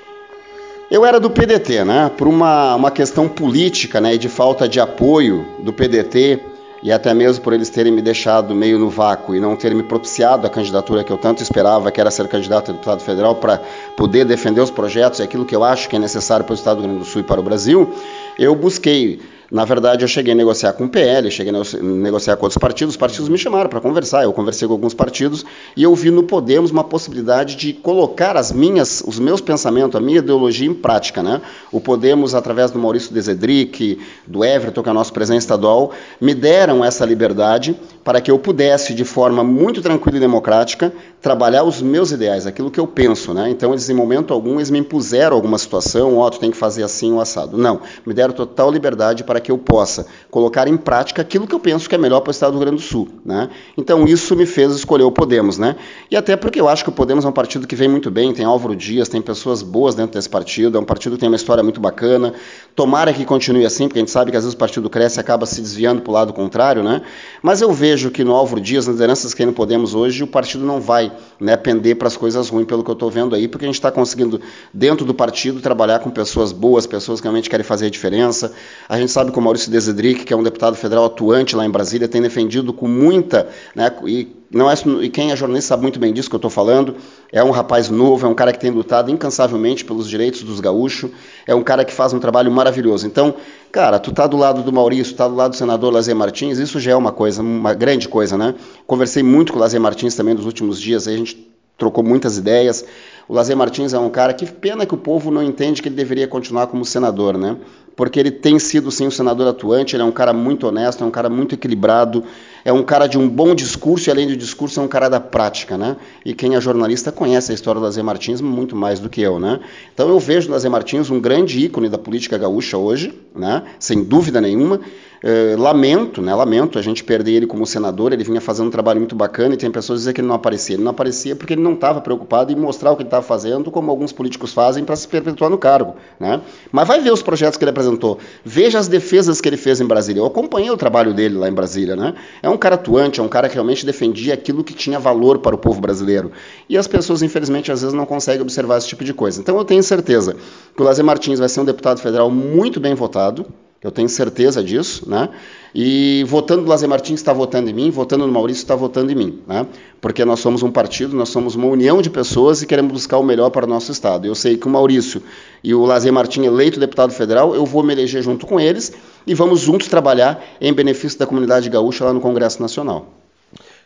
Eu 0.89 1.05
era 1.05 1.19
do 1.19 1.29
PDT, 1.29 1.85
né? 1.85 2.09
Por 2.17 2.27
uma, 2.27 2.73
uma 2.73 2.89
questão 2.89 3.29
política 3.29 4.01
né, 4.01 4.15
e 4.15 4.17
de 4.17 4.27
falta 4.27 4.67
de 4.67 4.79
apoio 4.79 5.45
do 5.59 5.71
PDT 5.71 6.39
e 6.81 6.91
até 6.91 7.13
mesmo 7.13 7.43
por 7.43 7.53
eles 7.53 7.69
terem 7.69 7.91
me 7.91 8.01
deixado 8.01 8.55
meio 8.55 8.79
no 8.79 8.89
vácuo 8.89 9.35
e 9.35 9.39
não 9.39 9.55
terem 9.55 9.77
me 9.77 9.83
propiciado 9.83 10.45
a 10.47 10.49
candidatura 10.49 11.03
que 11.03 11.11
eu 11.11 11.17
tanto 11.17 11.43
esperava, 11.43 11.91
que 11.91 11.99
era 11.99 12.11
ser 12.11 12.27
candidato 12.27 12.71
a 12.71 12.73
deputado 12.73 13.01
federal 13.01 13.35
para 13.35 13.61
poder 13.95 14.25
defender 14.25 14.61
os 14.61 14.71
projetos 14.71 15.19
e 15.19 15.23
aquilo 15.23 15.45
que 15.45 15.55
eu 15.55 15.63
acho 15.63 15.89
que 15.89 15.95
é 15.95 15.99
necessário 15.99 16.45
para 16.45 16.53
o 16.53 16.55
Estado 16.55 16.77
do 16.77 16.81
Rio 16.81 16.89
Grande 16.89 17.05
do 17.05 17.11
Sul 17.11 17.21
e 17.21 17.23
para 17.23 17.39
o 17.39 17.43
Brasil, 17.43 17.93
eu 18.37 18.55
busquei 18.55 19.19
na 19.51 19.65
verdade, 19.65 20.03
eu 20.03 20.07
cheguei 20.07 20.33
a 20.33 20.35
negociar 20.35 20.73
com 20.73 20.85
o 20.85 20.89
PL, 20.89 21.29
cheguei 21.31 21.51
a 21.53 21.83
negociar 21.83 22.37
com 22.37 22.45
outros 22.45 22.59
partidos, 22.59 22.93
os 22.93 22.97
partidos 22.97 23.27
me 23.29 23.37
chamaram 23.37 23.69
para 23.69 23.81
conversar, 23.81 24.23
eu 24.23 24.31
conversei 24.31 24.67
com 24.67 24.73
alguns 24.73 24.93
partidos 24.93 25.43
e 25.75 25.83
eu 25.83 25.95
vi 25.95 26.11
no 26.11 26.23
Podemos 26.23 26.69
uma 26.69 26.83
possibilidade 26.83 27.55
de 27.55 27.73
colocar 27.73 28.37
as 28.37 28.51
minhas, 28.51 29.01
os 29.05 29.17
meus 29.17 29.41
pensamentos, 29.41 29.95
a 29.95 29.99
minha 29.99 30.19
ideologia 30.19 30.67
em 30.67 30.73
prática. 30.73 31.23
Né? 31.23 31.41
O 31.71 31.81
Podemos, 31.81 32.35
através 32.35 32.69
do 32.69 32.77
Maurício 32.77 33.11
Desedric, 33.11 33.99
do 34.27 34.45
Everton, 34.45 34.83
que 34.83 34.89
é 34.89 34.93
nosso 34.93 35.11
presidente 35.11 35.41
estadual, 35.41 35.91
me 36.21 36.35
deram 36.35 36.85
essa 36.85 37.03
liberdade 37.03 37.75
para 38.03 38.21
que 38.21 38.31
eu 38.31 38.39
pudesse, 38.39 38.93
de 38.93 39.03
forma 39.03 39.43
muito 39.43 39.81
tranquila 39.81 40.17
e 40.17 40.19
democrática, 40.19 40.91
trabalhar 41.21 41.63
os 41.63 41.81
meus 41.81 42.11
ideais, 42.11 42.47
aquilo 42.47 42.71
que 42.71 42.79
eu 42.79 42.87
penso. 42.87 43.33
Né? 43.33 43.49
Então, 43.49 43.71
eles, 43.71 43.89
em 43.89 43.93
momento 43.93 44.33
algum, 44.33 44.55
eles 44.55 44.69
me 44.69 44.79
impuseram 44.79 45.35
alguma 45.35 45.57
situação, 45.57 46.17
ó, 46.17 46.25
oh, 46.25 46.31
tu 46.31 46.39
tem 46.39 46.51
que 46.51 46.57
fazer 46.57 46.83
assim 46.83 47.11
ou 47.13 47.21
assado. 47.21 47.57
Não, 47.57 47.81
me 48.05 48.13
deram 48.13 48.33
total 48.33 48.71
liberdade 48.71 49.23
para 49.23 49.39
que 49.39 49.51
eu 49.51 49.57
possa 49.57 50.07
colocar 50.31 50.67
em 50.67 50.77
prática 50.77 51.21
aquilo 51.21 51.45
que 51.45 51.53
eu 51.53 51.59
penso 51.59 51.89
que 51.89 51.95
é 51.95 51.97
melhor 51.97 52.21
para 52.21 52.29
o 52.29 52.31
Estado 52.31 52.53
do 52.53 52.57
Rio 52.57 52.67
Grande 52.67 52.81
do 52.81 52.87
Sul. 52.87 53.09
Né? 53.25 53.49
Então, 53.77 54.05
isso 54.05 54.35
me 54.35 54.45
fez 54.45 54.73
escolher 54.73 55.03
o 55.03 55.11
Podemos. 55.11 55.57
Né? 55.57 55.75
E 56.09 56.15
até 56.15 56.35
porque 56.35 56.59
eu 56.59 56.69
acho 56.69 56.83
que 56.83 56.89
o 56.89 56.93
Podemos 56.93 57.25
é 57.25 57.27
um 57.27 57.33
partido 57.33 57.67
que 57.67 57.75
vem 57.75 57.89
muito 57.89 58.09
bem, 58.09 58.33
tem 58.33 58.45
Álvaro 58.45 58.75
Dias, 58.75 59.09
tem 59.09 59.21
pessoas 59.21 59.61
boas 59.61 59.95
dentro 59.95 60.13
desse 60.13 60.29
partido, 60.29 60.77
é 60.77 60.81
um 60.81 60.85
partido 60.85 61.13
que 61.13 61.19
tem 61.19 61.29
uma 61.29 61.35
história 61.35 61.63
muito 61.63 61.81
bacana. 61.81 62.33
Tomara 62.75 63.11
que 63.11 63.25
continue 63.25 63.65
assim, 63.65 63.87
porque 63.87 63.99
a 63.99 64.01
gente 64.01 64.11
sabe 64.11 64.31
que 64.31 64.37
às 64.37 64.43
vezes 64.43 64.55
o 64.55 64.57
partido 64.57 64.89
cresce 64.89 65.19
e 65.19 65.21
acaba 65.21 65.45
se 65.45 65.61
desviando 65.61 66.01
para 66.01 66.11
o 66.11 66.13
lado 66.13 66.33
contrário, 66.33 66.81
né? 66.81 67.01
mas 67.41 67.61
eu 67.61 67.71
vejo 67.71 67.98
vejo 67.99 68.11
que 68.11 68.23
no 68.23 68.33
Álvaro 68.33 68.61
Dias, 68.61 68.87
nas 68.87 68.95
lideranças 68.95 69.33
que 69.33 69.45
não 69.45 69.51
podemos 69.51 69.93
hoje, 69.93 70.23
o 70.23 70.27
partido 70.27 70.65
não 70.65 70.79
vai 70.79 71.11
né, 71.39 71.57
pender 71.57 71.97
para 71.97 72.07
as 72.07 72.15
coisas 72.15 72.47
ruins, 72.47 72.65
pelo 72.65 72.81
que 72.81 72.89
eu 72.89 72.93
estou 72.93 73.11
vendo 73.11 73.35
aí, 73.35 73.47
porque 73.47 73.65
a 73.65 73.67
gente 73.67 73.75
está 73.75 73.91
conseguindo, 73.91 74.39
dentro 74.73 75.05
do 75.05 75.13
partido, 75.13 75.59
trabalhar 75.59 75.99
com 75.99 76.09
pessoas 76.09 76.53
boas, 76.53 76.87
pessoas 76.87 77.19
que 77.19 77.25
realmente 77.25 77.49
querem 77.49 77.63
fazer 77.63 77.87
a 77.87 77.89
diferença. 77.89 78.53
A 78.87 78.97
gente 78.97 79.11
sabe 79.11 79.31
que 79.31 79.37
o 79.37 79.41
Maurício 79.41 79.69
Desedric, 79.69 80.23
que 80.23 80.33
é 80.33 80.37
um 80.37 80.43
deputado 80.43 80.75
federal 80.77 81.05
atuante 81.05 81.55
lá 81.55 81.65
em 81.65 81.69
Brasília, 81.69 82.07
tem 82.07 82.21
defendido 82.21 82.71
com 82.71 82.87
muita, 82.87 83.49
né, 83.75 83.91
e 84.05 84.39
não 84.51 84.69
é, 84.69 84.73
e 85.01 85.09
quem 85.09 85.31
é 85.31 85.35
jornalista 85.35 85.69
sabe 85.69 85.83
muito 85.83 85.99
bem 85.99 86.11
disso 86.11 86.27
que 86.27 86.35
eu 86.35 86.39
estou 86.39 86.49
falando. 86.49 86.95
É 87.31 87.43
um 87.43 87.51
rapaz 87.51 87.89
novo, 87.89 88.25
é 88.25 88.29
um 88.29 88.33
cara 88.33 88.51
que 88.51 88.59
tem 88.59 88.71
lutado 88.71 89.11
incansavelmente 89.11 89.85
pelos 89.85 90.09
direitos 90.09 90.41
dos 90.41 90.59
gaúchos, 90.59 91.11
é 91.45 91.53
um 91.53 91.61
cara 91.61 91.85
que 91.85 91.93
faz 91.93 92.13
um 92.13 92.19
trabalho 92.19 92.49
maravilhoso. 92.49 93.05
Então, 93.05 93.35
cara, 93.71 93.99
tu 93.99 94.11
tá 94.11 94.27
do 94.27 94.37
lado 94.37 94.61
do 94.63 94.71
Maurício, 94.73 95.15
tá 95.15 95.27
do 95.27 95.35
lado 95.35 95.51
do 95.51 95.57
senador 95.57 95.93
Lazer 95.93 96.15
Martins, 96.15 96.57
isso 96.57 96.79
já 96.79 96.91
é 96.91 96.95
uma 96.95 97.11
coisa, 97.11 97.41
uma 97.41 97.73
grande 97.73 98.07
coisa, 98.07 98.37
né? 98.37 98.55
Conversei 98.87 99.23
muito 99.23 99.53
com 99.53 99.59
o 99.59 99.61
Lazer 99.61 99.79
Martins 99.79 100.15
também 100.15 100.33
nos 100.33 100.45
últimos 100.45 100.79
dias, 100.79 101.07
a 101.07 101.11
gente 101.11 101.47
trocou 101.77 102.03
muitas 102.03 102.37
ideias. 102.37 102.83
O 103.27 103.33
Lazer 103.33 103.55
Martins 103.55 103.93
é 103.93 103.99
um 103.99 104.09
cara 104.09 104.33
que 104.33 104.45
pena 104.45 104.85
que 104.85 104.93
o 104.93 104.97
povo 104.97 105.31
não 105.31 105.41
entende 105.41 105.81
que 105.81 105.87
ele 105.87 105.95
deveria 105.95 106.27
continuar 106.27 106.67
como 106.67 106.83
senador, 106.83 107.37
né? 107.37 107.57
porque 107.99 108.17
ele 108.17 108.31
tem 108.31 108.57
sido 108.57 108.89
sim 108.91 109.07
um 109.07 109.11
senador 109.11 109.45
atuante, 109.49 109.93
ele 109.93 110.03
é 110.03 110.05
um 110.05 110.11
cara 110.11 110.31
muito 110.31 110.65
honesto, 110.65 111.03
é 111.03 111.05
um 111.05 111.11
cara 111.11 111.29
muito 111.29 111.55
equilibrado, 111.55 112.23
é 112.63 112.71
um 112.71 112.83
cara 112.83 113.07
de 113.07 113.17
um 113.17 113.27
bom 113.27 113.55
discurso 113.55 114.09
e 114.09 114.11
além 114.11 114.27
do 114.27 114.35
discurso 114.35 114.79
é 114.79 114.83
um 114.83 114.87
cara 114.87 115.09
da 115.09 115.19
prática, 115.19 115.77
né? 115.77 115.97
E 116.25 116.33
quem 116.33 116.55
é 116.55 116.61
jornalista 116.61 117.11
conhece 117.11 117.51
a 117.51 117.55
história 117.55 117.79
do 117.79 117.83
Lazer 117.85 118.03
Martins 118.03 118.41
muito 118.41 118.75
mais 118.75 118.99
do 118.99 119.09
que 119.09 119.21
eu, 119.21 119.39
né? 119.39 119.59
Então 119.93 120.09
eu 120.09 120.19
vejo 120.19 120.47
no 120.47 120.53
Lazer 120.53 120.71
Martins 120.71 121.09
um 121.09 121.19
grande 121.19 121.59
ícone 121.65 121.89
da 121.89 121.97
política 121.97 122.37
gaúcha 122.37 122.77
hoje, 122.77 123.13
né? 123.35 123.63
Sem 123.79 124.03
dúvida 124.03 124.41
nenhuma. 124.41 124.81
Eh, 125.21 125.55
lamento, 125.57 126.21
né? 126.21 126.33
Lamento 126.33 126.79
a 126.79 126.81
gente 126.81 127.03
perder 127.03 127.33
ele 127.33 127.47
como 127.47 127.65
senador. 127.65 128.13
Ele 128.13 128.23
vinha 128.23 128.39
fazendo 128.39 128.67
um 128.67 128.71
trabalho 128.71 128.99
muito 128.99 129.15
bacana 129.15 129.53
e 129.53 129.57
tem 129.57 129.69
pessoas 129.69 129.99
dizendo 129.99 130.15
que 130.15 130.21
ele 130.21 130.27
não 130.27 130.35
aparecia. 130.35 130.75
Ele 130.75 130.83
não 130.83 130.91
aparecia 130.91 131.35
porque 131.35 131.53
ele 131.53 131.61
não 131.61 131.73
estava 131.73 132.01
preocupado 132.01 132.51
em 132.51 132.55
mostrar 132.55 132.91
o 132.91 132.95
que 132.95 133.01
ele 133.01 133.07
estava 133.07 133.25
fazendo, 133.25 133.69
como 133.69 133.91
alguns 133.91 134.11
políticos 134.11 134.53
fazem 134.53 134.83
para 134.83 134.95
se 134.95 135.07
perpetuar 135.07 135.49
no 135.49 135.57
cargo, 135.57 135.95
né? 136.19 136.41
Mas 136.71 136.87
vai 136.87 137.01
ver 137.01 137.11
os 137.11 137.21
projetos 137.21 137.57
que 137.57 137.63
ele 137.63 137.71
apresentou. 137.71 138.17
Veja 138.43 138.79
as 138.79 138.87
defesas 138.87 139.41
que 139.41 139.49
ele 139.49 139.57
fez 139.57 139.81
em 139.81 139.85
Brasília. 139.85 140.21
Eu 140.21 140.25
acompanhei 140.25 140.71
o 140.71 140.77
trabalho 140.77 141.13
dele 141.13 141.37
lá 141.37 141.49
em 141.49 141.53
Brasília, 141.53 141.95
né? 141.95 142.13
É 142.41 142.49
um 142.49 142.57
cara 142.57 142.75
atuante, 142.75 143.19
é 143.19 143.23
um 143.23 143.27
cara 143.27 143.49
que 143.49 143.55
realmente 143.55 143.85
defendia 143.85 144.33
aquilo 144.33 144.63
que 144.63 144.73
tinha 144.73 144.99
valor 144.99 145.39
para 145.39 145.55
o 145.55 145.57
povo 145.57 145.81
brasileiro. 145.81 146.31
E 146.69 146.77
as 146.77 146.87
pessoas, 146.87 147.21
infelizmente, 147.21 147.71
às 147.71 147.81
vezes 147.81 147.93
não 147.93 148.05
conseguem 148.05 148.41
observar 148.41 148.77
esse 148.77 148.87
tipo 148.87 149.03
de 149.03 149.13
coisa. 149.13 149.41
Então 149.41 149.57
eu 149.57 149.65
tenho 149.65 149.83
certeza 149.83 150.35
que 150.75 150.81
o 150.81 150.85
Lazer 150.85 151.03
Martins 151.03 151.39
vai 151.39 151.49
ser 151.49 151.59
um 151.59 151.65
deputado 151.65 151.99
federal 151.99 152.31
muito 152.31 152.79
bem 152.79 152.93
votado. 152.95 153.45
Eu 153.81 153.91
tenho 153.91 154.09
certeza 154.09 154.61
disso, 154.61 155.09
né? 155.09 155.29
E 155.73 156.25
votando 156.27 156.63
no 156.63 156.67
Lazer 156.67 156.89
Martins 156.89 157.21
está 157.21 157.31
votando 157.31 157.69
em 157.69 157.73
mim, 157.73 157.89
votando 157.89 158.27
no 158.27 158.33
Maurício 158.33 158.61
está 158.61 158.75
votando 158.75 159.09
em 159.11 159.15
mim, 159.15 159.39
né? 159.47 159.65
Porque 160.01 160.25
nós 160.25 160.41
somos 160.41 160.61
um 160.63 160.71
partido, 160.71 161.15
nós 161.15 161.29
somos 161.29 161.55
uma 161.55 161.67
união 161.67 162.01
de 162.01 162.09
pessoas 162.09 162.61
e 162.61 162.67
queremos 162.67 162.91
buscar 162.91 163.17
o 163.17 163.23
melhor 163.23 163.49
para 163.51 163.65
o 163.65 163.69
nosso 163.69 163.89
estado. 163.89 164.27
Eu 164.27 164.35
sei 164.35 164.57
que 164.57 164.67
o 164.67 164.69
Maurício 164.69 165.23
e 165.63 165.73
o 165.73 165.85
Lazer 165.85 166.11
Martins 166.11 166.45
eleito 166.45 166.77
deputado 166.77 167.13
federal, 167.13 167.55
eu 167.55 167.65
vou 167.65 167.81
me 167.81 167.93
eleger 167.93 168.21
junto 168.21 168.45
com 168.45 168.59
eles 168.59 168.91
e 169.25 169.33
vamos 169.33 169.61
juntos 169.61 169.87
trabalhar 169.87 170.43
em 170.59 170.73
benefício 170.73 171.17
da 171.17 171.25
comunidade 171.25 171.69
gaúcha 171.69 172.03
lá 172.03 172.11
no 172.11 172.19
Congresso 172.19 172.61
Nacional. 172.61 173.13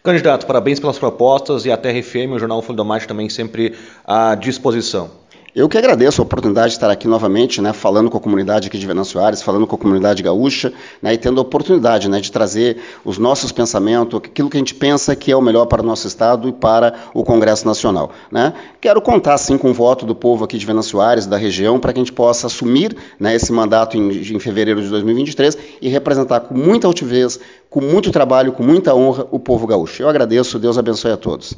Candidato, 0.03 0.45
parabéns 0.47 0.79
pelas 0.79 0.97
propostas 0.97 1.65
e 1.65 1.71
a 1.71 1.77
TRFM, 1.77 2.33
o 2.33 2.39
Jornal 2.39 2.62
Folha 2.62 2.77
do 2.77 2.83
Mate 2.83 3.07
também 3.07 3.29
sempre 3.29 3.73
à 4.03 4.35
disposição. 4.35 5.23
Eu 5.55 5.69
que 5.69 5.77
agradeço 5.77 6.19
a 6.19 6.25
oportunidade 6.25 6.69
de 6.69 6.74
estar 6.77 6.89
aqui 6.89 7.07
novamente, 7.07 7.62
né, 7.62 7.74
falando 7.74 8.10
com 8.10 8.17
a 8.17 8.19
comunidade 8.19 8.67
aqui 8.67 8.77
de 8.79 8.88
Venâncio 8.88 9.13
Soares, 9.13 9.43
falando 9.43 9.67
com 9.67 9.75
a 9.75 9.77
comunidade 9.77 10.24
gaúcha, 10.24 10.74
né, 11.00 11.13
e 11.13 11.17
tendo 11.17 11.38
a 11.38 11.43
oportunidade, 11.43 12.10
né, 12.10 12.19
de 12.19 12.31
trazer 12.31 12.77
os 13.05 13.19
nossos 13.19 13.51
pensamentos, 13.51 14.17
aquilo 14.17 14.50
que 14.50 14.57
a 14.57 14.60
gente 14.60 14.74
pensa 14.74 15.15
que 15.15 15.31
é 15.31 15.36
o 15.36 15.41
melhor 15.43 15.67
para 15.67 15.83
o 15.83 15.86
nosso 15.86 16.07
estado 16.07 16.50
e 16.50 16.51
para 16.51 16.95
o 17.13 17.24
Congresso 17.24 17.67
Nacional, 17.67 18.10
né. 18.31 18.51
Quero 18.81 19.00
contar, 19.00 19.38
sim, 19.38 19.55
com 19.55 19.69
o 19.69 19.74
voto 19.75 20.07
do 20.07 20.15
povo 20.15 20.43
aqui 20.43 20.57
de 20.57 20.65
Venâncio 20.65 20.93
Soares, 20.93 21.27
da 21.27 21.38
região, 21.38 21.79
para 21.79 21.93
que 21.93 22.00
a 22.00 22.03
gente 22.03 22.13
possa 22.13 22.48
assumir, 22.48 22.98
né, 23.19 23.36
esse 23.36 23.53
mandato 23.53 23.95
em, 23.95 24.10
em 24.10 24.39
fevereiro 24.39 24.81
de 24.81 24.89
2023 24.89 25.55
e 25.79 25.88
representar 25.88 26.39
com 26.39 26.55
muita 26.55 26.88
altivez, 26.88 27.39
com 27.69 27.79
muito 27.79 28.12
trabalho, 28.12 28.53
com 28.53 28.63
muita 28.63 28.95
honra 28.95 29.27
o 29.29 29.38
povo 29.38 29.67
gaúcho. 29.67 30.01
Eu 30.01 30.10
agradeço, 30.10 30.57
Deus 30.57 30.79
abençoe 30.79 31.12
a 31.12 31.17
todos. 31.17 31.55